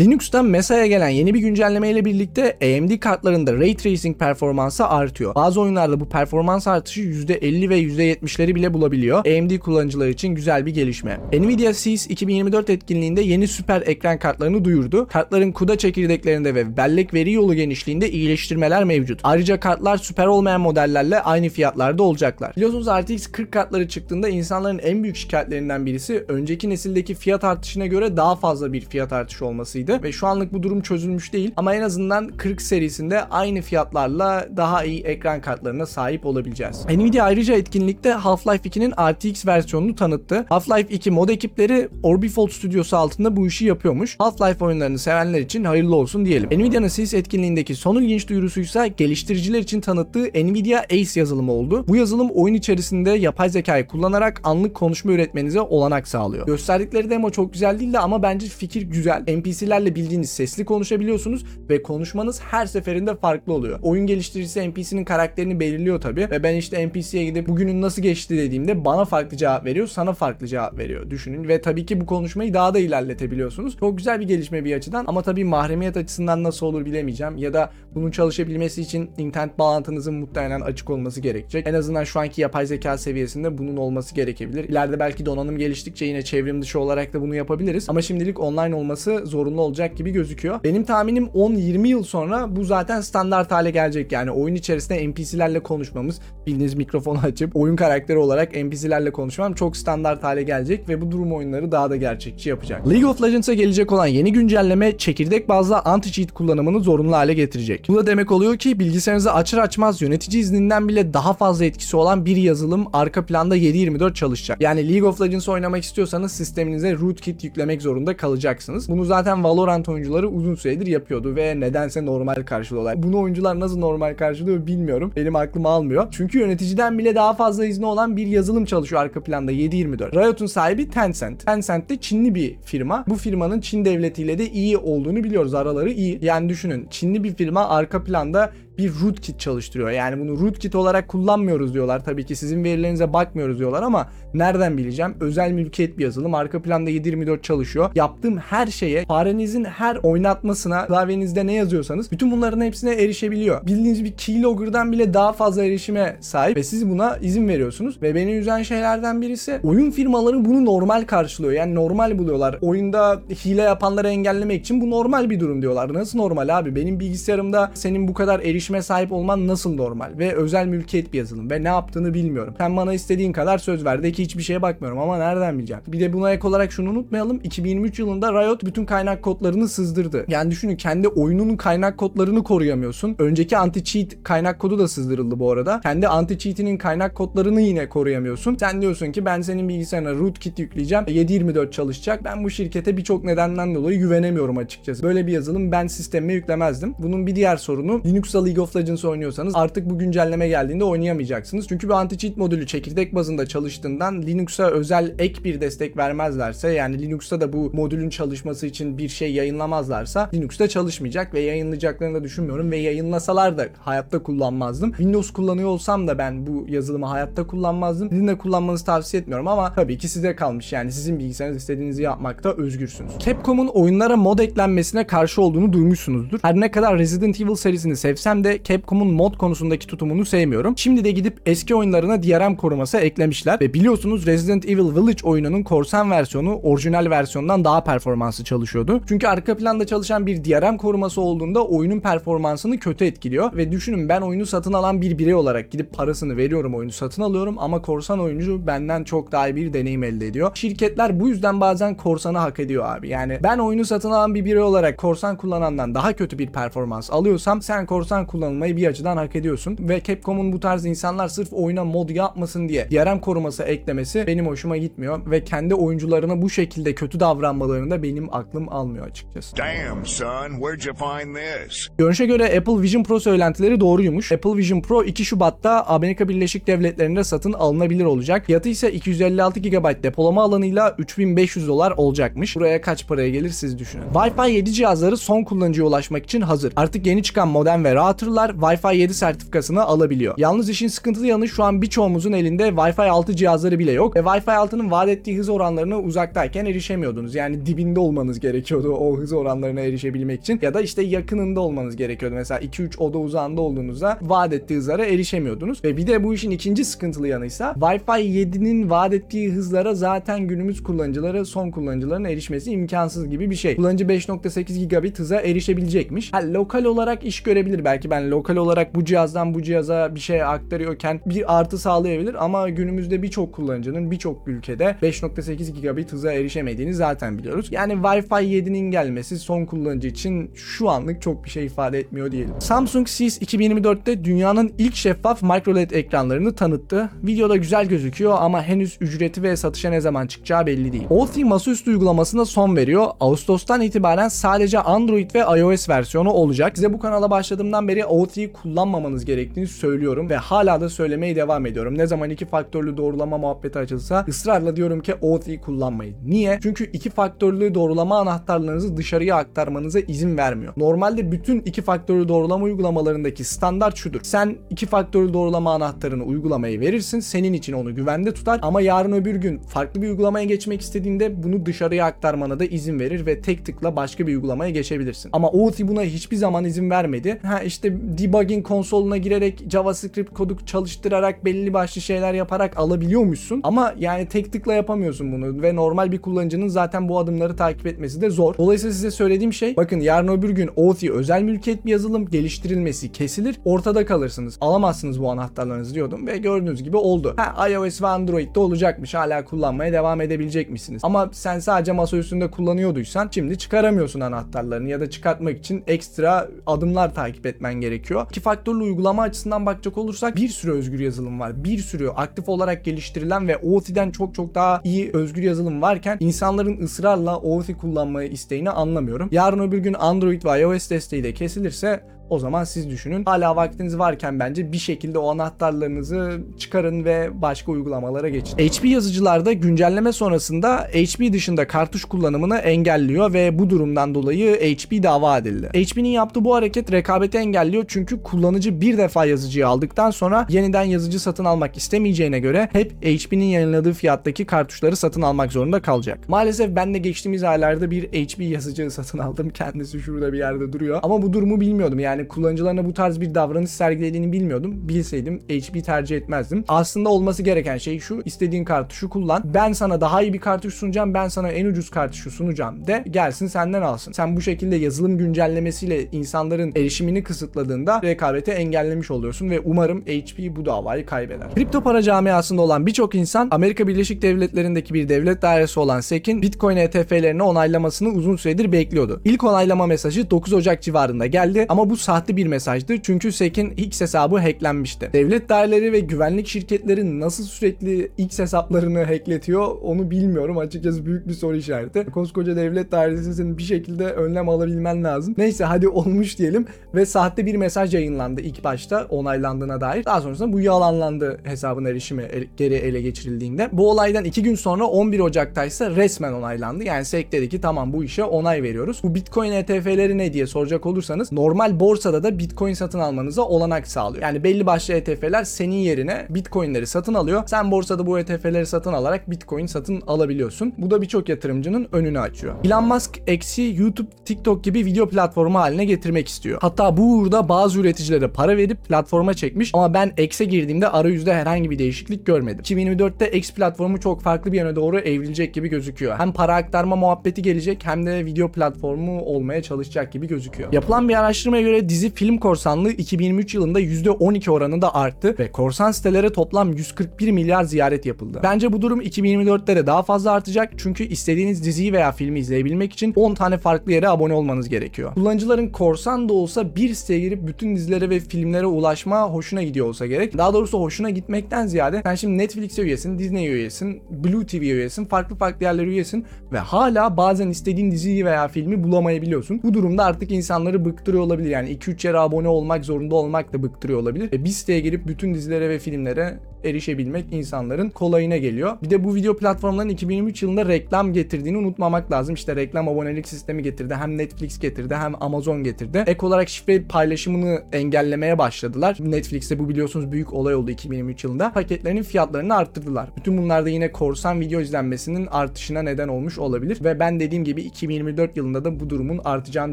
Linux'tan 0.00 0.44
Mesa'ya 0.44 0.86
gelen 0.86 1.08
yeni 1.08 1.34
bir 1.34 1.40
güncelleme 1.40 1.90
ile 1.90 2.04
birlikte 2.04 2.58
AMD 2.62 2.98
kartlarında 2.98 3.54
Ray 3.54 3.76
Tracing 3.76 4.18
performansı 4.18 4.86
artıyor. 4.86 5.34
Bazı 5.34 5.60
oyunlarda 5.60 6.00
bu 6.00 6.08
performans 6.08 6.66
artışı 6.66 7.00
%50 7.00 7.68
ve 7.68 7.80
%70'leri 7.80 8.54
bile 8.54 8.74
bulabiliyor. 8.74 9.18
AMD 9.18 9.58
kullanıcılar 9.58 10.08
için 10.08 10.28
güzel 10.28 10.66
bir 10.66 10.74
gelişme. 10.74 11.20
Nvidia 11.32 11.72
CES 11.72 12.10
2024 12.10 12.70
etkinliğinde 12.70 13.20
yeni 13.20 13.48
süper 13.48 13.82
ekran 13.86 14.18
kartlarını 14.18 14.64
duyurdu. 14.64 15.06
Kartların 15.06 15.52
CUDA 15.52 15.78
çekirdeklerinde 15.78 16.54
ve 16.54 16.76
bellek 16.76 17.14
veri 17.14 17.32
yolu 17.32 17.54
genişliğinde 17.54 18.10
iyileştirmeler 18.10 18.84
mevcut. 18.84 19.20
Ayrıca 19.22 19.60
kartlar 19.60 19.96
süper 19.96 20.26
olmayan 20.26 20.60
modellerle 20.60 21.20
aynı 21.20 21.48
fiyatlarda 21.48 22.02
olacaklar. 22.02 22.56
Biliyorsunuz 22.56 22.86
RTX 22.86 23.26
40 23.26 23.52
kartları 23.52 23.88
çıktığında 23.88 24.28
insanların 24.28 24.78
en 24.78 25.02
büyük 25.02 25.16
şikayetlerinden 25.16 25.86
birisi 25.86 26.24
önceki 26.28 26.70
nesildeki 26.70 27.14
fiyat 27.14 27.44
artışına 27.44 27.86
göre 27.86 28.16
daha 28.16 28.36
fazla 28.36 28.72
bir 28.72 28.80
fiyat 28.80 29.12
artışı 29.12 29.46
olmasıydı 29.46 29.89
ve 30.02 30.12
şu 30.12 30.26
anlık 30.26 30.52
bu 30.52 30.62
durum 30.62 30.80
çözülmüş 30.80 31.32
değil 31.32 31.52
ama 31.56 31.74
en 31.74 31.82
azından 31.82 32.28
40 32.28 32.62
serisinde 32.62 33.24
aynı 33.24 33.60
fiyatlarla 33.62 34.48
daha 34.56 34.84
iyi 34.84 35.02
ekran 35.02 35.40
kartlarına 35.40 35.86
sahip 35.86 36.26
olabileceğiz. 36.26 36.86
Nvidia 36.86 37.24
ayrıca 37.24 37.54
etkinlikte 37.54 38.10
Half-Life 38.10 38.68
2'nin 38.68 38.92
RTX 39.12 39.46
versiyonunu 39.46 39.94
tanıttı. 39.94 40.46
Half-Life 40.48 40.90
2 40.90 41.10
mod 41.10 41.28
ekipleri 41.28 41.88
Orbifold 42.02 42.50
stüdyosu 42.50 42.96
altında 42.96 43.36
bu 43.36 43.46
işi 43.46 43.64
yapıyormuş. 43.64 44.16
Half-Life 44.16 44.64
oyunlarını 44.64 44.98
sevenler 44.98 45.40
için 45.40 45.64
hayırlı 45.64 45.96
olsun 45.96 46.24
diyelim. 46.24 46.48
Nvidia'nın 46.60 46.88
CES 46.88 47.14
etkinliğindeki 47.14 47.74
son 47.74 48.02
ilginç 48.02 48.28
duyurusuysa 48.28 48.86
geliştiriciler 48.86 49.58
için 49.58 49.80
tanıttığı 49.80 50.24
Nvidia 50.24 50.80
Ace 50.80 51.20
yazılımı 51.20 51.52
oldu. 51.52 51.84
Bu 51.88 51.96
yazılım 51.96 52.30
oyun 52.30 52.54
içerisinde 52.54 53.10
yapay 53.10 53.48
zekayı 53.48 53.86
kullanarak 53.86 54.40
anlık 54.44 54.74
konuşma 54.74 55.12
üretmenize 55.12 55.60
olanak 55.60 56.08
sağlıyor. 56.08 56.46
Gösterdikleri 56.46 57.10
demo 57.10 57.30
çok 57.30 57.52
güzel 57.52 57.80
değildi 57.80 57.98
ama 57.98 58.22
bence 58.22 58.46
fikir 58.46 58.82
güzel. 58.82 59.22
NPC'lerle 59.70 59.94
bildiğiniz 59.94 60.30
sesli 60.30 60.64
konuşabiliyorsunuz 60.64 61.44
ve 61.70 61.82
konuşmanız 61.82 62.40
her 62.40 62.66
seferinde 62.66 63.16
farklı 63.16 63.52
oluyor. 63.52 63.78
Oyun 63.82 64.06
geliştiricisi 64.06 64.70
NPC'nin 64.70 65.04
karakterini 65.04 65.60
belirliyor 65.60 66.00
tabi 66.00 66.20
ve 66.30 66.42
ben 66.42 66.54
işte 66.54 66.88
NPC'ye 66.88 67.24
gidip 67.24 67.48
bugünün 67.48 67.82
nasıl 67.82 68.02
geçti 68.02 68.36
dediğimde 68.36 68.84
bana 68.84 69.04
farklı 69.04 69.36
cevap 69.36 69.64
veriyor, 69.64 69.86
sana 69.86 70.12
farklı 70.12 70.46
cevap 70.46 70.78
veriyor. 70.78 71.10
Düşünün 71.10 71.48
ve 71.48 71.60
tabii 71.60 71.86
ki 71.86 72.00
bu 72.00 72.06
konuşmayı 72.06 72.54
daha 72.54 72.74
da 72.74 72.78
ilerletebiliyorsunuz. 72.78 73.76
Çok 73.80 73.98
güzel 73.98 74.20
bir 74.20 74.28
gelişme 74.28 74.64
bir 74.64 74.76
açıdan 74.76 75.04
ama 75.08 75.22
tabii 75.22 75.44
mahremiyet 75.44 75.96
açısından 75.96 76.42
nasıl 76.42 76.66
olur 76.66 76.84
bilemeyeceğim 76.84 77.36
ya 77.36 77.52
da 77.52 77.70
bunun 77.94 78.10
çalışabilmesi 78.10 78.80
için 78.82 79.10
internet 79.18 79.58
bağlantınızın 79.58 80.14
muhtemelen 80.14 80.60
açık 80.60 80.90
olması 80.90 81.20
gerekecek. 81.20 81.66
En 81.66 81.74
azından 81.74 82.04
şu 82.04 82.20
anki 82.20 82.40
yapay 82.40 82.66
zeka 82.66 82.98
seviyesinde 82.98 83.58
bunun 83.58 83.76
olması 83.76 84.14
gerekebilir. 84.14 84.64
İleride 84.64 85.00
belki 85.00 85.26
donanım 85.26 85.58
geliştikçe 85.58 86.04
yine 86.04 86.22
çevrim 86.22 86.62
dışı 86.62 86.80
olarak 86.80 87.12
da 87.12 87.20
bunu 87.20 87.34
yapabiliriz. 87.34 87.90
Ama 87.90 88.02
şimdilik 88.02 88.40
online 88.40 88.74
olması 88.74 89.26
zorunlu 89.26 89.59
olacak 89.60 89.96
gibi 89.96 90.10
gözüküyor. 90.10 90.60
Benim 90.64 90.84
tahminim 90.84 91.26
10-20 91.26 91.88
yıl 91.88 92.02
sonra 92.02 92.56
bu 92.56 92.64
zaten 92.64 93.00
standart 93.00 93.50
hale 93.50 93.70
gelecek. 93.70 94.12
Yani 94.12 94.30
oyun 94.30 94.54
içerisinde 94.54 95.08
NPC'lerle 95.08 95.60
konuşmamız, 95.60 96.20
bildiğiniz 96.46 96.74
mikrofonu 96.74 97.18
açıp 97.24 97.56
oyun 97.56 97.76
karakteri 97.76 98.18
olarak 98.18 98.56
NPC'lerle 98.56 99.10
konuşmam 99.12 99.52
çok 99.54 99.76
standart 99.76 100.22
hale 100.22 100.42
gelecek 100.42 100.88
ve 100.88 101.00
bu 101.00 101.10
durum 101.10 101.32
oyunları 101.32 101.72
daha 101.72 101.90
da 101.90 101.96
gerçekçi 101.96 102.48
yapacak. 102.48 102.88
League 102.88 103.10
of 103.10 103.22
Legends'a 103.22 103.54
gelecek 103.54 103.92
olan 103.92 104.06
yeni 104.06 104.32
güncelleme 104.32 104.98
çekirdek 104.98 105.48
bazlı 105.48 105.74
anti-cheat 105.74 106.32
kullanımını 106.32 106.80
zorunlu 106.80 107.16
hale 107.16 107.34
getirecek. 107.34 107.86
Bu 107.88 107.96
da 107.96 108.06
demek 108.06 108.32
oluyor 108.32 108.56
ki 108.56 108.78
bilgisayarınızı 108.78 109.32
açır 109.32 109.58
açmaz 109.58 110.02
yönetici 110.02 110.42
izninden 110.42 110.88
bile 110.88 111.14
daha 111.14 111.32
fazla 111.32 111.64
etkisi 111.64 111.96
olan 111.96 112.26
bir 112.26 112.36
yazılım 112.36 112.86
arka 112.92 113.26
planda 113.26 113.56
7/24 113.56 114.14
çalışacak. 114.14 114.60
Yani 114.60 114.92
League 114.92 115.08
of 115.08 115.20
Legends 115.20 115.48
oynamak 115.48 115.82
istiyorsanız 115.82 116.32
sisteminize 116.32 116.94
rootkit 116.94 117.44
yüklemek 117.44 117.82
zorunda 117.82 118.16
kalacaksınız. 118.16 118.88
Bunu 118.88 119.04
zaten 119.04 119.44
Valorant 119.50 119.88
oyuncuları 119.88 120.28
uzun 120.28 120.54
süredir 120.54 120.86
yapıyordu 120.86 121.36
ve 121.36 121.60
nedense 121.60 122.06
normal 122.06 122.34
karşılıyorlar. 122.34 123.02
Bunu 123.02 123.20
oyuncular 123.20 123.60
nasıl 123.60 123.78
normal 123.78 124.14
karşılıyor 124.14 124.66
bilmiyorum. 124.66 125.12
Benim 125.16 125.36
aklım 125.36 125.66
almıyor. 125.66 126.06
Çünkü 126.10 126.38
yöneticiden 126.38 126.98
bile 126.98 127.14
daha 127.14 127.34
fazla 127.34 127.64
izni 127.64 127.86
olan 127.86 128.16
bir 128.16 128.26
yazılım 128.26 128.64
çalışıyor 128.64 129.02
arka 129.02 129.22
planda 129.22 129.52
7/24. 129.52 130.14
Riot'un 130.14 130.46
sahibi 130.46 130.90
Tencent. 130.90 131.46
Tencent 131.46 131.90
de 131.90 131.96
Çinli 131.96 132.34
bir 132.34 132.56
firma. 132.64 133.04
Bu 133.08 133.14
firmanın 133.14 133.60
Çin 133.60 133.84
devletiyle 133.84 134.38
de 134.38 134.50
iyi 134.50 134.76
olduğunu 134.76 135.24
biliyoruz. 135.24 135.54
Araları 135.54 135.90
iyi. 135.90 136.18
Yani 136.22 136.48
düşünün 136.48 136.86
Çinli 136.90 137.24
bir 137.24 137.34
firma 137.34 137.68
arka 137.68 138.04
planda 138.04 138.52
bir 138.80 138.92
rootkit 139.02 139.40
çalıştırıyor. 139.40 139.90
Yani 139.90 140.20
bunu 140.20 140.40
rootkit 140.40 140.74
olarak 140.74 141.08
kullanmıyoruz 141.08 141.74
diyorlar. 141.74 142.04
Tabii 142.04 142.26
ki 142.26 142.36
sizin 142.36 142.64
verilerinize 142.64 143.12
bakmıyoruz 143.12 143.58
diyorlar 143.58 143.82
ama 143.82 144.08
nereden 144.34 144.78
bileceğim? 144.78 145.14
Özel 145.20 145.52
mülkiyet 145.52 145.98
bir 145.98 146.04
yazılım. 146.04 146.34
Arka 146.34 146.62
planda 146.62 146.90
724 146.90 147.44
çalışıyor. 147.44 147.90
Yaptığım 147.94 148.38
her 148.38 148.66
şeye, 148.66 149.04
farenizin 149.04 149.64
her 149.64 149.96
oynatmasına, 149.96 150.86
klavyenizde 150.86 151.46
ne 151.46 151.52
yazıyorsanız 151.52 152.12
bütün 152.12 152.30
bunların 152.30 152.60
hepsine 152.60 152.92
erişebiliyor. 152.92 153.66
Bildiğiniz 153.66 154.04
bir 154.04 154.12
keylogger'dan 154.12 154.92
bile 154.92 155.14
daha 155.14 155.32
fazla 155.32 155.64
erişime 155.64 156.16
sahip 156.20 156.56
ve 156.56 156.62
siz 156.62 156.90
buna 156.90 157.16
izin 157.16 157.48
veriyorsunuz. 157.48 158.02
Ve 158.02 158.14
beni 158.14 158.32
üzen 158.32 158.62
şeylerden 158.62 159.22
birisi 159.22 159.60
oyun 159.62 159.90
firmaları 159.90 160.44
bunu 160.44 160.64
normal 160.64 161.04
karşılıyor. 161.04 161.52
Yani 161.52 161.74
normal 161.74 162.18
buluyorlar. 162.18 162.58
Oyunda 162.60 163.20
hile 163.44 163.62
yapanları 163.62 164.08
engellemek 164.08 164.60
için 164.60 164.80
bu 164.80 164.90
normal 164.90 165.30
bir 165.30 165.40
durum 165.40 165.62
diyorlar. 165.62 165.94
Nasıl 165.94 166.18
normal 166.18 166.58
abi? 166.58 166.76
Benim 166.76 167.00
bilgisayarımda 167.00 167.70
senin 167.74 168.08
bu 168.08 168.14
kadar 168.14 168.40
erişime 168.70 168.82
sahip 168.82 169.12
olman 169.12 169.46
nasıl 169.46 169.74
normal? 169.74 170.18
Ve 170.18 170.34
özel 170.34 170.66
mülkiyet 170.66 171.12
bir 171.12 171.18
yazılım 171.18 171.50
ve 171.50 171.64
ne 171.64 171.68
yaptığını 171.68 172.14
bilmiyorum. 172.14 172.54
Sen 172.58 172.76
bana 172.76 172.94
istediğin 172.94 173.32
kadar 173.32 173.58
söz 173.58 173.84
ver 173.84 174.02
de 174.02 174.12
ki 174.12 174.22
hiçbir 174.22 174.42
şeye 174.42 174.62
bakmıyorum 174.62 174.98
ama 174.98 175.18
nereden 175.18 175.58
bileceğim? 175.58 175.82
Bir 175.86 176.00
de 176.00 176.12
buna 176.12 176.32
ek 176.32 176.46
olarak 176.46 176.72
şunu 176.72 176.90
unutmayalım. 176.90 177.40
2023 177.44 177.98
yılında 177.98 178.32
Riot 178.32 178.64
bütün 178.64 178.84
kaynak 178.84 179.22
kodlarını 179.22 179.68
sızdırdı. 179.68 180.24
Yani 180.28 180.50
düşünün 180.50 180.76
kendi 180.76 181.08
oyununun 181.08 181.56
kaynak 181.56 181.98
kodlarını 181.98 182.42
koruyamıyorsun. 182.42 183.16
Önceki 183.18 183.56
anti-cheat 183.56 184.22
kaynak 184.22 184.58
kodu 184.58 184.78
da 184.78 184.88
sızdırıldı 184.88 185.38
bu 185.38 185.52
arada. 185.52 185.80
Kendi 185.80 186.06
anti-cheat'inin 186.06 186.78
kaynak 186.78 187.14
kodlarını 187.14 187.60
yine 187.60 187.88
koruyamıyorsun. 187.88 188.56
Sen 188.56 188.82
diyorsun 188.82 189.12
ki 189.12 189.24
ben 189.24 189.40
senin 189.40 189.68
bilgisayarına 189.68 190.12
rootkit 190.12 190.58
yükleyeceğim. 190.58 191.04
724 191.08 191.72
çalışacak. 191.72 192.24
Ben 192.24 192.44
bu 192.44 192.50
şirkete 192.50 192.96
birçok 192.96 193.24
nedenden 193.24 193.74
dolayı 193.74 193.98
güvenemiyorum 193.98 194.58
açıkçası. 194.58 195.02
Böyle 195.02 195.26
bir 195.26 195.32
yazılım 195.32 195.72
ben 195.72 195.86
sistemime 195.86 196.32
yüklemezdim. 196.32 196.94
Bunun 196.98 197.26
bir 197.26 197.36
diğer 197.36 197.56
sorunu 197.56 198.00
Linux'ta 198.04 198.44
League 198.44 198.59
of 198.60 198.76
Legends 198.76 199.04
oynuyorsanız 199.04 199.54
artık 199.56 199.90
bu 199.90 199.98
güncelleme 199.98 200.48
geldiğinde 200.48 200.84
oynayamayacaksınız. 200.84 201.68
Çünkü 201.68 201.88
bir 201.88 201.92
anti-cheat 201.92 202.36
modülü 202.36 202.66
çekirdek 202.66 203.14
bazında 203.14 203.46
çalıştığından 203.46 204.22
Linux'a 204.22 204.70
özel 204.70 205.14
ek 205.18 205.44
bir 205.44 205.60
destek 205.60 205.96
vermezlerse 205.96 206.72
yani 206.72 207.02
Linux'ta 207.02 207.40
da 207.40 207.52
bu 207.52 207.70
modülün 207.72 208.10
çalışması 208.10 208.66
için 208.66 208.98
bir 208.98 209.08
şey 209.08 209.32
yayınlamazlarsa 209.32 210.30
Linux'ta 210.34 210.68
çalışmayacak 210.68 211.34
ve 211.34 211.40
yayınlayacaklarını 211.40 212.20
da 212.20 212.24
düşünmüyorum 212.24 212.70
ve 212.70 212.76
yayınlasalar 212.76 213.58
da 213.58 213.68
hayatta 213.78 214.22
kullanmazdım. 214.22 214.90
Windows 214.90 215.30
kullanıyor 215.30 215.68
olsam 215.68 216.08
da 216.08 216.18
ben 216.18 216.46
bu 216.46 216.66
yazılımı 216.68 217.06
hayatta 217.06 217.46
kullanmazdım. 217.46 218.10
Sizin 218.10 218.28
de 218.28 218.38
kullanmanızı 218.38 218.84
tavsiye 218.84 219.20
etmiyorum 219.20 219.48
ama 219.48 219.74
tabii 219.74 219.98
ki 219.98 220.08
size 220.08 220.36
kalmış. 220.36 220.72
Yani 220.72 220.92
sizin 220.92 221.18
bilgisayarınız 221.18 221.62
istediğinizi 221.62 222.02
yapmakta 222.02 222.52
özgürsünüz. 222.56 223.12
Capcom'un 223.18 223.68
oyunlara 223.68 224.16
mod 224.16 224.38
eklenmesine 224.38 225.06
karşı 225.06 225.42
olduğunu 225.42 225.72
duymuşsunuzdur. 225.72 226.38
Her 226.42 226.60
ne 226.60 226.70
kadar 226.70 226.98
Resident 226.98 227.40
Evil 227.40 227.54
serisini 227.54 227.96
sevsem 227.96 228.39
de 228.44 228.60
Capcom'un 228.64 229.12
mod 229.12 229.36
konusundaki 229.36 229.86
tutumunu 229.86 230.24
sevmiyorum. 230.24 230.78
Şimdi 230.78 231.04
de 231.04 231.10
gidip 231.10 231.40
eski 231.46 231.74
oyunlarına 231.74 232.22
DRM 232.22 232.56
koruması 232.56 232.98
eklemişler 232.98 233.60
ve 233.60 233.74
biliyorsunuz 233.74 234.26
Resident 234.26 234.64
Evil 234.64 234.94
Village 234.96 235.22
oyununun 235.22 235.62
korsan 235.62 236.10
versiyonu 236.10 236.60
orijinal 236.62 237.10
versiyondan 237.10 237.64
daha 237.64 237.84
performanslı 237.84 238.44
çalışıyordu. 238.44 239.00
Çünkü 239.08 239.26
arka 239.26 239.56
planda 239.56 239.86
çalışan 239.86 240.26
bir 240.26 240.44
DRM 240.44 240.76
koruması 240.76 241.20
olduğunda 241.20 241.66
oyunun 241.66 242.00
performansını 242.00 242.78
kötü 242.78 243.04
etkiliyor 243.04 243.56
ve 243.56 243.72
düşünün 243.72 244.08
ben 244.08 244.20
oyunu 244.20 244.46
satın 244.46 244.72
alan 244.72 245.02
bir 245.02 245.18
birey 245.18 245.34
olarak 245.34 245.70
gidip 245.70 245.92
parasını 245.92 246.36
veriyorum 246.36 246.74
oyunu 246.74 246.92
satın 246.92 247.22
alıyorum 247.22 247.56
ama 247.58 247.82
korsan 247.82 248.20
oyuncu 248.20 248.66
benden 248.66 249.04
çok 249.04 249.32
daha 249.32 249.48
iyi 249.48 249.56
bir 249.56 249.72
deneyim 249.72 250.04
elde 250.04 250.26
ediyor. 250.26 250.50
Şirketler 250.54 251.20
bu 251.20 251.28
yüzden 251.28 251.60
bazen 251.60 251.96
korsanı 251.96 252.38
hak 252.38 252.60
ediyor 252.60 252.84
abi. 252.96 253.08
Yani 253.08 253.38
ben 253.42 253.58
oyunu 253.58 253.84
satın 253.84 254.10
alan 254.10 254.34
bir 254.34 254.44
birey 254.44 254.62
olarak 254.62 254.98
korsan 254.98 255.36
kullanandan 255.36 255.94
daha 255.94 256.12
kötü 256.12 256.38
bir 256.38 256.46
performans 256.46 257.10
alıyorsam 257.10 257.62
sen 257.62 257.86
korsan 257.86 258.26
kullanılmayı 258.30 258.76
bir 258.76 258.86
açıdan 258.86 259.16
hak 259.16 259.36
ediyorsun 259.36 259.76
ve 259.80 260.02
Capcom'un 260.02 260.52
bu 260.52 260.60
tarz 260.60 260.86
insanlar 260.86 261.28
sırf 261.28 261.52
oyuna 261.52 261.84
mod 261.84 262.08
yapmasın 262.08 262.68
diye 262.68 262.90
DRM 262.90 263.20
koruması 263.20 263.62
eklemesi 263.62 264.26
benim 264.26 264.46
hoşuma 264.46 264.76
gitmiyor 264.76 265.30
ve 265.30 265.44
kendi 265.44 265.74
oyuncularına 265.74 266.42
bu 266.42 266.50
şekilde 266.50 266.94
kötü 266.94 267.20
davranmalarını 267.20 267.90
da 267.90 268.02
benim 268.02 268.34
aklım 268.34 268.68
almıyor 268.68 269.06
açıkçası. 269.06 269.56
Damn, 269.56 270.06
son, 270.06 270.48
where'd 270.50 270.84
you 270.84 270.94
find 270.96 271.36
this? 271.36 271.88
Görünüşe 271.98 272.26
göre 272.26 272.58
Apple 272.58 272.82
Vision 272.82 273.02
Pro 273.02 273.20
söylentileri 273.20 273.80
doğruymuş. 273.80 274.32
Apple 274.32 274.56
Vision 274.56 274.80
Pro 274.80 275.04
2 275.04 275.24
Şubat'ta 275.24 275.84
Amerika 275.86 276.28
Birleşik 276.28 276.66
Devletleri'nde 276.66 277.24
satın 277.24 277.52
alınabilir 277.52 278.04
olacak. 278.04 278.46
Fiyatı 278.46 278.68
ise 278.68 278.92
256 278.92 279.60
GB 279.60 280.02
depolama 280.02 280.42
alanıyla 280.42 280.94
3500 280.98 281.68
dolar 281.68 281.90
olacakmış. 281.96 282.56
Buraya 282.56 282.80
kaç 282.80 283.08
paraya 283.08 283.30
gelir 283.30 283.50
siz 283.50 283.78
düşünün. 283.78 284.04
Wi-Fi 284.14 284.50
7 284.50 284.72
cihazları 284.72 285.16
son 285.16 285.44
kullanıcıya 285.44 285.86
ulaşmak 285.86 286.24
için 286.24 286.40
hazır. 286.40 286.72
Artık 286.76 287.06
yeni 287.06 287.22
çıkan 287.22 287.48
modem 287.48 287.84
ve 287.84 287.94
routerlar 288.20 288.50
Wi-Fi 288.50 288.96
7 288.96 289.14
sertifikasını 289.14 289.82
alabiliyor. 289.82 290.34
Yalnız 290.36 290.68
işin 290.68 290.88
sıkıntılı 290.88 291.26
yanı 291.26 291.48
şu 291.48 291.64
an 291.64 291.82
birçoğumuzun 291.82 292.32
elinde 292.32 292.68
Wi-Fi 292.68 293.08
6 293.08 293.36
cihazları 293.36 293.78
bile 293.78 293.92
yok 293.92 294.16
ve 294.16 294.20
Wi-Fi 294.20 294.68
6'nın 294.68 294.90
vaat 294.90 295.08
ettiği 295.08 295.38
hız 295.38 295.48
oranlarına 295.48 296.00
uzaktayken 296.00 296.66
erişemiyordunuz. 296.66 297.34
Yani 297.34 297.66
dibinde 297.66 298.00
olmanız 298.00 298.40
gerekiyordu 298.40 298.92
o 298.92 299.16
hız 299.16 299.32
oranlarına 299.32 299.80
erişebilmek 299.80 300.40
için 300.40 300.58
ya 300.62 300.74
da 300.74 300.80
işte 300.80 301.02
yakınında 301.02 301.60
olmanız 301.60 301.96
gerekiyordu. 301.96 302.34
Mesela 302.34 302.60
2-3 302.60 302.98
oda 302.98 303.18
uzağında 303.18 303.60
olduğunuzda 303.60 304.18
vaat 304.22 304.52
ettiği 304.52 304.76
hızlara 304.76 305.04
erişemiyordunuz. 305.04 305.84
Ve 305.84 305.96
bir 305.96 306.06
de 306.06 306.24
bu 306.24 306.34
işin 306.34 306.50
ikinci 306.50 306.84
sıkıntılı 306.84 307.28
yanıysa 307.28 307.74
Wi-Fi 307.80 308.20
7'nin 308.20 308.90
vaat 308.90 309.14
ettiği 309.14 309.50
hızlara 309.50 309.94
zaten 309.94 310.40
günümüz 310.46 310.82
kullanıcıları, 310.82 311.46
son 311.46 311.70
kullanıcıların 311.70 312.24
erişmesi 312.24 312.70
imkansız 312.70 313.28
gibi 313.28 313.50
bir 313.50 313.56
şey. 313.56 313.76
Kullanıcı 313.76 314.04
5.8 314.04 314.78
gigabit 314.78 315.18
hıza 315.18 315.40
erişebilecekmiş. 315.40 316.32
Ha, 316.32 316.40
lokal 316.52 316.84
olarak 316.84 317.24
iş 317.24 317.42
görebilir. 317.42 317.84
Belki 317.84 318.09
ben 318.10 318.30
lokal 318.30 318.56
olarak 318.56 318.94
bu 318.94 319.04
cihazdan 319.04 319.54
bu 319.54 319.62
cihaza 319.62 320.14
bir 320.14 320.20
şey 320.20 320.42
aktarıyorken 320.42 321.20
bir 321.26 321.58
artı 321.58 321.78
sağlayabilir 321.78 322.44
ama 322.44 322.68
günümüzde 322.68 323.22
birçok 323.22 323.52
kullanıcının 323.52 324.10
birçok 324.10 324.48
ülkede 324.48 324.96
5.8 325.02 325.72
gigabit 325.72 326.12
hıza 326.12 326.32
erişemediğini 326.32 326.94
zaten 326.94 327.38
biliyoruz. 327.38 327.68
Yani 327.70 327.92
Wi-Fi 327.92 328.42
7'nin 328.42 328.90
gelmesi 328.90 329.38
son 329.38 329.64
kullanıcı 329.64 330.08
için 330.08 330.50
şu 330.54 330.88
anlık 330.88 331.22
çok 331.22 331.44
bir 331.44 331.50
şey 331.50 331.66
ifade 331.66 331.98
etmiyor 331.98 332.32
diyelim. 332.32 332.54
Samsung 332.58 333.06
CES 333.06 333.42
2024'te 333.42 334.24
dünyanın 334.24 334.72
ilk 334.78 334.94
şeffaf 334.94 335.42
microLED 335.42 335.90
ekranlarını 335.90 336.54
tanıttı. 336.54 337.10
Videoda 337.22 337.56
güzel 337.56 337.86
gözüküyor 337.86 338.36
ama 338.40 338.62
henüz 338.62 338.96
ücreti 339.00 339.42
ve 339.42 339.56
satışa 339.56 339.90
ne 339.90 340.00
zaman 340.00 340.26
çıkacağı 340.26 340.66
belli 340.66 340.92
değil. 340.92 341.06
OT 341.10 341.36
masaüstü 341.36 341.90
uygulamasına 341.90 342.44
son 342.44 342.76
veriyor. 342.76 343.06
Ağustos'tan 343.20 343.80
itibaren 343.80 344.28
sadece 344.28 344.80
Android 344.80 345.34
ve 345.34 345.60
iOS 345.60 345.88
versiyonu 345.88 346.30
olacak. 346.30 346.72
Size 346.74 346.92
bu 346.92 346.98
kanala 346.98 347.30
başladığımdan 347.30 347.88
beri 347.88 347.99
OT'yi 348.04 348.52
kullanmamanız 348.52 349.24
gerektiğini 349.24 349.66
söylüyorum 349.66 350.30
ve 350.30 350.36
hala 350.36 350.80
da 350.80 350.88
söylemeye 350.88 351.36
devam 351.36 351.66
ediyorum. 351.66 351.98
Ne 351.98 352.06
zaman 352.06 352.30
iki 352.30 352.46
faktörlü 352.46 352.96
doğrulama 352.96 353.38
muhabbeti 353.38 353.78
açılsa 353.78 354.24
ısrarla 354.28 354.76
diyorum 354.76 355.00
ki 355.00 355.14
OT'yi 355.14 355.60
kullanmayın. 355.60 356.16
Niye? 356.24 356.58
Çünkü 356.62 356.90
iki 356.92 357.10
faktörlü 357.10 357.74
doğrulama 357.74 358.18
anahtarlarınızı 358.18 358.96
dışarıya 358.96 359.36
aktarmanıza 359.36 360.00
izin 360.00 360.36
vermiyor. 360.36 360.72
Normalde 360.76 361.32
bütün 361.32 361.60
iki 361.60 361.82
faktörlü 361.82 362.28
doğrulama 362.28 362.64
uygulamalarındaki 362.64 363.44
standart 363.44 363.96
şudur. 363.96 364.20
Sen 364.22 364.56
iki 364.70 364.86
faktörlü 364.86 365.32
doğrulama 365.34 365.74
anahtarını 365.74 366.24
uygulamayı 366.24 366.80
verirsin. 366.80 367.20
Senin 367.20 367.52
için 367.52 367.72
onu 367.72 367.94
güvende 367.94 368.34
tutar 368.34 368.60
ama 368.62 368.80
yarın 368.80 369.12
öbür 369.12 369.34
gün 369.34 369.58
farklı 369.58 370.02
bir 370.02 370.08
uygulamaya 370.08 370.44
geçmek 370.44 370.80
istediğinde 370.80 371.42
bunu 371.42 371.66
dışarıya 371.66 372.06
aktarmana 372.06 372.58
da 372.58 372.64
izin 372.64 373.00
verir 373.00 373.26
ve 373.26 373.40
tek 373.40 373.66
tıkla 373.66 373.96
başka 373.96 374.26
bir 374.26 374.34
uygulamaya 374.34 374.70
geçebilirsin. 374.70 375.30
Ama 375.32 375.50
OT 375.50 375.80
buna 375.80 376.02
hiçbir 376.02 376.36
zaman 376.36 376.64
izin 376.64 376.90
vermedi. 376.90 377.40
Ha 377.42 377.60
işte 377.60 377.89
debugging 378.18 378.66
konsoluna 378.66 379.16
girerek 379.16 379.64
JavaScript 379.70 380.34
kodu 380.34 380.56
çalıştırarak 380.66 381.44
belli 381.44 381.72
başlı 381.72 382.00
şeyler 382.00 382.34
yaparak 382.34 382.78
alabiliyormuşsun. 382.78 383.60
Ama 383.64 383.94
yani 383.98 384.28
tek 384.28 384.52
tıkla 384.52 384.74
yapamıyorsun 384.74 385.32
bunu 385.32 385.62
ve 385.62 385.76
normal 385.76 386.12
bir 386.12 386.18
kullanıcının 386.18 386.68
zaten 386.68 387.08
bu 387.08 387.18
adımları 387.18 387.56
takip 387.56 387.86
etmesi 387.86 388.20
de 388.20 388.30
zor. 388.30 388.54
Dolayısıyla 388.58 388.94
size 388.94 389.10
söylediğim 389.10 389.52
şey 389.52 389.76
bakın 389.76 390.00
yarın 390.00 390.28
öbür 390.28 390.50
gün 390.50 390.70
OT 390.76 391.04
özel 391.04 391.42
mülkiyet 391.42 391.86
bir 391.86 391.90
yazılım 391.90 392.26
geliştirilmesi 392.30 393.12
kesilir. 393.12 393.60
Ortada 393.64 394.06
kalırsınız. 394.06 394.58
Alamazsınız 394.60 395.20
bu 395.20 395.30
anahtarlarınızı 395.30 395.94
diyordum 395.94 396.26
ve 396.26 396.38
gördüğünüz 396.38 396.82
gibi 396.82 396.96
oldu. 396.96 397.34
Ha 397.36 397.68
iOS 397.68 398.02
ve 398.02 398.06
Android'de 398.06 398.60
olacakmış. 398.60 399.14
Hala 399.14 399.44
kullanmaya 399.44 399.92
devam 399.92 400.20
edebilecekmişsiniz. 400.20 401.04
Ama 401.04 401.30
sen 401.32 401.58
sadece 401.58 401.92
masa 401.92 402.16
üstünde 402.16 402.50
kullanıyorduysan 402.50 403.28
şimdi 403.34 403.58
çıkaramıyorsun 403.58 404.20
anahtarlarını 404.20 404.88
ya 404.88 405.00
da 405.00 405.10
çıkartmak 405.10 405.58
için 405.58 405.84
ekstra 405.86 406.48
adımlar 406.66 407.14
takip 407.14 407.46
etmen 407.46 407.79
gerekiyor. 407.80 408.26
İki 408.30 408.40
faktörlü 408.40 408.82
uygulama 408.82 409.22
açısından 409.22 409.66
bakacak 409.66 409.98
olursak 409.98 410.36
bir 410.36 410.48
sürü 410.48 410.72
özgür 410.72 411.00
yazılım 411.00 411.40
var. 411.40 411.64
Bir 411.64 411.78
sürü 411.78 412.08
aktif 412.08 412.48
olarak 412.48 412.84
geliştirilen 412.84 413.48
ve 413.48 413.56
OOT'den 413.56 414.10
çok 414.10 414.34
çok 414.34 414.54
daha 414.54 414.80
iyi 414.84 415.10
özgür 415.12 415.42
yazılım 415.42 415.82
varken 415.82 416.16
insanların 416.20 416.82
ısrarla 416.82 417.36
OOT 417.36 417.78
kullanmayı 417.78 418.30
isteğini 418.30 418.70
anlamıyorum. 418.70 419.28
Yarın 419.32 419.58
öbür 419.58 419.78
gün 419.78 419.94
Android 419.94 420.44
ve 420.44 420.60
iOS 420.60 420.90
desteği 420.90 421.24
de 421.24 421.34
kesilirse 421.34 422.04
O 422.30 422.38
zaman 422.38 422.64
siz 422.64 422.90
düşünün. 422.90 423.24
Hala 423.24 423.56
vaktiniz 423.56 423.98
varken 423.98 424.40
bence 424.40 424.72
bir 424.72 424.78
şekilde 424.78 425.18
o 425.18 425.30
anahtarlarınızı 425.30 426.40
çıkarın 426.58 427.04
ve 427.04 427.42
başka 427.42 427.72
uygulamalara 427.72 428.28
geçin. 428.28 428.56
HP 428.58 428.84
yazıcılarda 428.84 429.52
güncelleme 429.52 430.12
sonrasında 430.12 430.76
HP 430.78 431.32
dışında 431.32 431.66
kartuş 431.66 432.04
kullanımını 432.04 432.56
engelliyor 432.58 433.32
ve 433.32 433.58
bu 433.58 433.70
durumdan 433.70 434.14
dolayı 434.14 434.56
HP 434.56 435.02
dava 435.02 435.38
edildi. 435.38 435.66
HP'nin 435.66 436.08
yaptığı 436.08 436.44
bu 436.44 436.54
hareket 436.54 436.92
rekabeti 436.92 437.38
engelliyor 437.38 437.84
çünkü 437.88 438.22
kullanıcı 438.22 438.80
bir 438.80 438.98
defa 438.98 439.24
yazıcıyı 439.24 439.68
aldıktan 439.68 440.10
sonra 440.10 440.46
yeniden 440.48 440.82
yazıcı 440.82 441.20
satın 441.20 441.44
almak 441.44 441.76
istemeyeceğine 441.76 442.38
göre 442.38 442.68
hep 442.72 442.92
HP'nin 443.04 443.44
yayınladığı 443.44 443.92
fiyattaki 443.92 444.44
kartuşları 444.44 444.96
satın 444.96 445.22
almak 445.22 445.52
zorunda 445.52 445.82
kalacak. 445.82 446.28
Maalesef 446.28 446.76
ben 446.76 446.94
de 446.94 446.98
geçtiğimiz 446.98 447.44
aylarda 447.44 447.90
bir 447.90 448.02
HP 448.02 448.40
yazıcı 448.40 448.90
satın 448.90 449.18
aldım. 449.18 449.50
Kendisi 449.50 450.00
şurada 450.00 450.32
bir 450.32 450.38
yerde 450.38 450.72
duruyor. 450.72 451.00
Ama 451.02 451.22
bu 451.22 451.32
durumu 451.32 451.60
bilmiyordum. 451.60 451.98
Yani 451.98 452.19
kullanıcılarına 452.28 452.84
bu 452.84 452.94
tarz 452.94 453.20
bir 453.20 453.34
davranış 453.34 453.70
sergilediğini 453.70 454.32
bilmiyordum. 454.32 454.88
Bilseydim 454.88 455.38
HP 455.38 455.84
tercih 455.84 456.16
etmezdim. 456.16 456.64
Aslında 456.68 457.08
olması 457.08 457.42
gereken 457.42 457.78
şey 457.78 457.98
şu. 458.00 458.22
istediğin 458.24 458.64
kartuşu 458.64 459.08
kullan. 459.10 459.42
Ben 459.44 459.72
sana 459.72 460.00
daha 460.00 460.22
iyi 460.22 460.32
bir 460.32 460.38
kartuş 460.38 460.74
sunacağım. 460.74 461.14
Ben 461.14 461.28
sana 461.28 461.48
en 461.48 461.66
ucuz 461.66 461.90
kartuşu 461.90 462.30
sunacağım 462.30 462.86
de 462.86 463.04
gelsin 463.10 463.46
senden 463.46 463.82
alsın. 463.82 464.12
Sen 464.12 464.36
bu 464.36 464.40
şekilde 464.40 464.76
yazılım 464.76 465.18
güncellemesiyle 465.18 466.04
insanların 466.12 466.72
erişimini 466.76 467.22
kısıtladığında 467.22 468.00
rekabeti 468.02 468.50
engellemiş 468.50 469.10
oluyorsun 469.10 469.50
ve 469.50 469.60
umarım 469.60 470.00
HP 470.00 470.56
bu 470.56 470.64
davayı 470.64 471.06
kaybeder. 471.06 471.54
Kripto 471.54 471.82
para 471.82 472.02
camiasında 472.02 472.62
olan 472.62 472.86
birçok 472.86 473.14
insan 473.14 473.48
Amerika 473.50 473.88
Birleşik 473.88 474.22
Devletleri'ndeki 474.22 474.94
bir 474.94 475.08
devlet 475.08 475.42
dairesi 475.42 475.80
olan 475.80 476.00
SEC'in 476.00 476.42
Bitcoin 476.42 476.76
ETF'lerini 476.76 477.42
onaylamasını 477.42 478.08
uzun 478.08 478.36
süredir 478.36 478.72
bekliyordu. 478.72 479.20
İlk 479.24 479.44
onaylama 479.44 479.86
mesajı 479.86 480.30
9 480.30 480.52
Ocak 480.52 480.82
civarında 480.82 481.26
geldi 481.26 481.66
ama 481.68 481.90
bu 481.90 481.96
sahte 482.10 482.36
bir 482.36 482.46
mesajdı 482.46 483.02
çünkü 483.02 483.32
SEC'in 483.32 483.70
X 483.70 484.00
hesabı 484.00 484.38
hacklenmişti. 484.38 485.10
Devlet 485.12 485.48
daireleri 485.48 485.92
ve 485.92 486.00
güvenlik 486.00 486.46
şirketleri 486.46 487.20
nasıl 487.20 487.44
sürekli 487.44 488.10
X 488.18 488.38
hesaplarını 488.38 489.04
hackletiyor 489.04 489.76
onu 489.82 490.10
bilmiyorum. 490.10 490.58
Açıkçası 490.58 491.06
büyük 491.06 491.28
bir 491.28 491.32
soru 491.32 491.56
işareti. 491.56 492.04
Koskoca 492.04 492.56
devlet 492.56 492.92
dairesinin 492.92 493.58
bir 493.58 493.62
şekilde 493.62 494.04
önlem 494.04 494.48
alabilmen 494.48 495.04
lazım. 495.04 495.34
Neyse 495.38 495.64
hadi 495.64 495.88
olmuş 495.88 496.38
diyelim 496.38 496.66
ve 496.94 497.06
sahte 497.06 497.46
bir 497.46 497.54
mesaj 497.54 497.94
yayınlandı 497.94 498.40
ilk 498.40 498.64
başta 498.64 499.04
onaylandığına 499.04 499.80
dair. 499.80 500.04
Daha 500.04 500.20
sonrasında 500.20 500.52
bu 500.52 500.60
yalanlandı 500.60 501.40
hesabın 501.44 501.84
erişimi 501.84 502.28
geri 502.56 502.74
ele 502.74 503.00
geçirildiğinde. 503.00 503.68
Bu 503.72 503.90
olaydan 503.90 504.24
2 504.24 504.42
gün 504.42 504.54
sonra 504.54 504.84
11 504.84 505.20
Ocak'ta 505.20 505.64
ise 505.64 505.90
resmen 505.90 506.32
onaylandı. 506.32 506.84
Yani 506.84 507.04
SEC 507.04 507.32
dedi 507.32 507.48
ki 507.48 507.60
tamam 507.60 507.92
bu 507.92 508.04
işe 508.04 508.24
onay 508.24 508.62
veriyoruz. 508.62 509.00
Bu 509.02 509.14
Bitcoin 509.14 509.52
ETF'leri 509.52 510.18
ne 510.18 510.32
diye 510.32 510.46
soracak 510.46 510.86
olursanız 510.86 511.32
normal 511.32 511.80
borsada 512.00 512.22
da 512.22 512.38
Bitcoin 512.38 512.72
satın 512.72 512.98
almanıza 512.98 513.42
olanak 513.42 513.86
sağlıyor. 513.86 514.22
Yani 514.22 514.44
belli 514.44 514.66
başlı 514.66 514.94
ETF'ler 514.94 515.44
senin 515.44 515.76
yerine 515.76 516.26
Bitcoin'leri 516.30 516.86
satın 516.86 517.14
alıyor. 517.14 517.42
Sen 517.46 517.70
borsada 517.70 518.06
bu 518.06 518.18
ETF'leri 518.18 518.66
satın 518.66 518.92
alarak 518.92 519.30
Bitcoin 519.30 519.66
satın 519.66 520.02
alabiliyorsun. 520.06 520.72
Bu 520.78 520.90
da 520.90 521.02
birçok 521.02 521.28
yatırımcının 521.28 521.88
önünü 521.92 522.20
açıyor. 522.20 522.54
Elon 522.64 522.84
Musk 522.84 523.20
X'i 523.26 523.74
YouTube, 523.76 524.08
TikTok 524.24 524.64
gibi 524.64 524.84
video 524.84 525.08
platformu 525.08 525.58
haline 525.58 525.84
getirmek 525.84 526.28
istiyor. 526.28 526.58
Hatta 526.60 526.96
bu 526.96 527.18
uğurda 527.18 527.48
bazı 527.48 527.80
üreticilere 527.80 528.28
para 528.28 528.56
verip 528.56 528.84
platforma 528.84 529.34
çekmiş 529.34 529.70
ama 529.74 529.94
ben 529.94 530.12
X'e 530.16 530.44
girdiğimde 530.44 530.88
arayüzde 530.88 531.34
herhangi 531.34 531.70
bir 531.70 531.78
değişiklik 531.78 532.26
görmedim. 532.26 532.60
2024'te 532.64 533.30
X 533.30 533.52
platformu 533.52 534.00
çok 534.00 534.22
farklı 534.22 534.52
bir 534.52 534.58
yöne 534.58 534.76
doğru 534.76 534.98
evrilecek 534.98 535.54
gibi 535.54 535.68
gözüküyor. 535.68 536.18
Hem 536.18 536.32
para 536.32 536.54
aktarma 536.54 536.96
muhabbeti 536.96 537.42
gelecek 537.42 537.86
hem 537.86 538.06
de 538.06 538.24
video 538.24 538.52
platformu 538.52 539.22
olmaya 539.22 539.62
çalışacak 539.62 540.12
gibi 540.12 540.26
gözüküyor. 540.26 540.72
Yapılan 540.72 541.08
bir 541.08 541.14
araştırmaya 541.14 541.62
göre 541.62 541.88
dizi 541.90 542.14
film 542.14 542.38
korsanlığı 542.38 542.90
2023 542.90 543.54
yılında 543.54 543.80
%12 543.80 544.50
oranında 544.50 544.94
arttı 544.94 545.34
ve 545.38 545.52
korsan 545.52 545.92
sitelere 545.92 546.32
toplam 546.32 546.72
141 546.72 547.30
milyar 547.30 547.64
ziyaret 547.64 548.06
yapıldı. 548.06 548.40
Bence 548.42 548.72
bu 548.72 548.82
durum 548.82 549.00
2024'te 549.00 549.76
de 549.76 549.86
daha 549.86 550.02
fazla 550.02 550.32
artacak 550.32 550.72
çünkü 550.78 551.04
istediğiniz 551.04 551.64
diziyi 551.64 551.92
veya 551.92 552.12
filmi 552.12 552.38
izleyebilmek 552.38 552.92
için 552.92 553.12
10 553.16 553.34
tane 553.34 553.58
farklı 553.58 553.92
yere 553.92 554.08
abone 554.08 554.34
olmanız 554.34 554.68
gerekiyor. 554.68 555.14
Kullanıcıların 555.14 555.68
korsan 555.68 556.28
da 556.28 556.32
olsa 556.32 556.76
bir 556.76 556.94
siteye 556.94 557.20
girip 557.20 557.46
bütün 557.46 557.76
dizilere 557.76 558.10
ve 558.10 558.20
filmlere 558.20 558.66
ulaşma 558.66 559.22
hoşuna 559.22 559.62
gidiyor 559.62 559.86
olsa 559.86 560.06
gerek. 560.06 560.38
Daha 560.38 560.54
doğrusu 560.54 560.80
hoşuna 560.80 561.10
gitmekten 561.10 561.66
ziyade 561.66 562.00
sen 562.04 562.14
şimdi 562.14 562.38
Netflix'e 562.38 562.82
üyesin, 562.82 563.18
Disney 563.18 563.48
üyesin, 563.48 564.02
Blue 564.10 564.46
TV 564.46 564.62
üyesin, 564.62 565.04
farklı 565.04 565.36
farklı 565.36 565.64
yerlere 565.64 565.86
üyesin 565.86 566.24
ve 566.52 566.58
hala 566.58 567.16
bazen 567.16 567.48
istediğin 567.48 567.90
diziyi 567.90 568.24
veya 568.24 568.48
filmi 568.48 568.82
bulamayabiliyorsun. 568.82 569.60
Bu 569.62 569.74
durumda 569.74 570.04
artık 570.04 570.30
insanları 570.30 570.84
bıktırıyor 570.84 571.22
olabilir. 571.22 571.50
Yani 571.50 571.69
2-3 571.70 572.06
yere 572.06 572.18
abone 572.18 572.48
olmak 572.48 572.84
zorunda 572.84 573.14
olmak 573.14 573.52
da 573.52 573.62
bıktırıyor 573.62 573.98
olabilir. 573.98 574.32
Ve 574.32 574.44
bir 574.44 574.50
siteye 574.50 574.80
girip 574.80 575.06
bütün 575.06 575.34
dizilere 575.34 575.68
ve 575.68 575.78
filmlere 575.78 576.38
erişebilmek 576.64 577.32
insanların 577.32 577.90
kolayına 577.90 578.36
geliyor. 578.36 578.76
Bir 578.82 578.90
de 578.90 579.04
bu 579.04 579.14
video 579.14 579.36
platformlarının 579.36 579.92
2023 579.92 580.42
yılında 580.42 580.66
reklam 580.66 581.12
getirdiğini 581.12 581.58
unutmamak 581.58 582.12
lazım. 582.12 582.34
İşte 582.34 582.56
reklam 582.56 582.88
abonelik 582.88 583.28
sistemi 583.28 583.62
getirdi. 583.62 583.94
Hem 583.94 584.18
Netflix 584.18 584.58
getirdi 584.58 584.94
hem 584.94 585.22
Amazon 585.22 585.64
getirdi. 585.64 586.04
Ek 586.06 586.26
olarak 586.26 586.48
şifre 586.48 586.82
paylaşımını 586.82 587.62
engellemeye 587.72 588.38
başladılar. 588.38 588.96
Netflix'te 589.00 589.58
bu 589.58 589.68
biliyorsunuz 589.68 590.12
büyük 590.12 590.32
olay 590.32 590.54
oldu 590.54 590.70
2023 590.70 591.24
yılında. 591.24 591.52
Paketlerinin 591.52 592.02
fiyatlarını 592.02 592.56
arttırdılar. 592.56 593.10
Bütün 593.16 593.38
bunlar 593.38 593.64
da 593.64 593.68
yine 593.68 593.92
korsan 593.92 594.40
video 594.40 594.60
izlenmesinin 594.60 595.26
artışına 595.26 595.82
neden 595.82 596.08
olmuş 596.08 596.38
olabilir. 596.38 596.84
Ve 596.84 597.00
ben 597.00 597.20
dediğim 597.20 597.44
gibi 597.44 597.62
2024 597.62 598.36
yılında 598.36 598.64
da 598.64 598.80
bu 598.80 598.90
durumun 598.90 599.20
artacağını 599.24 599.72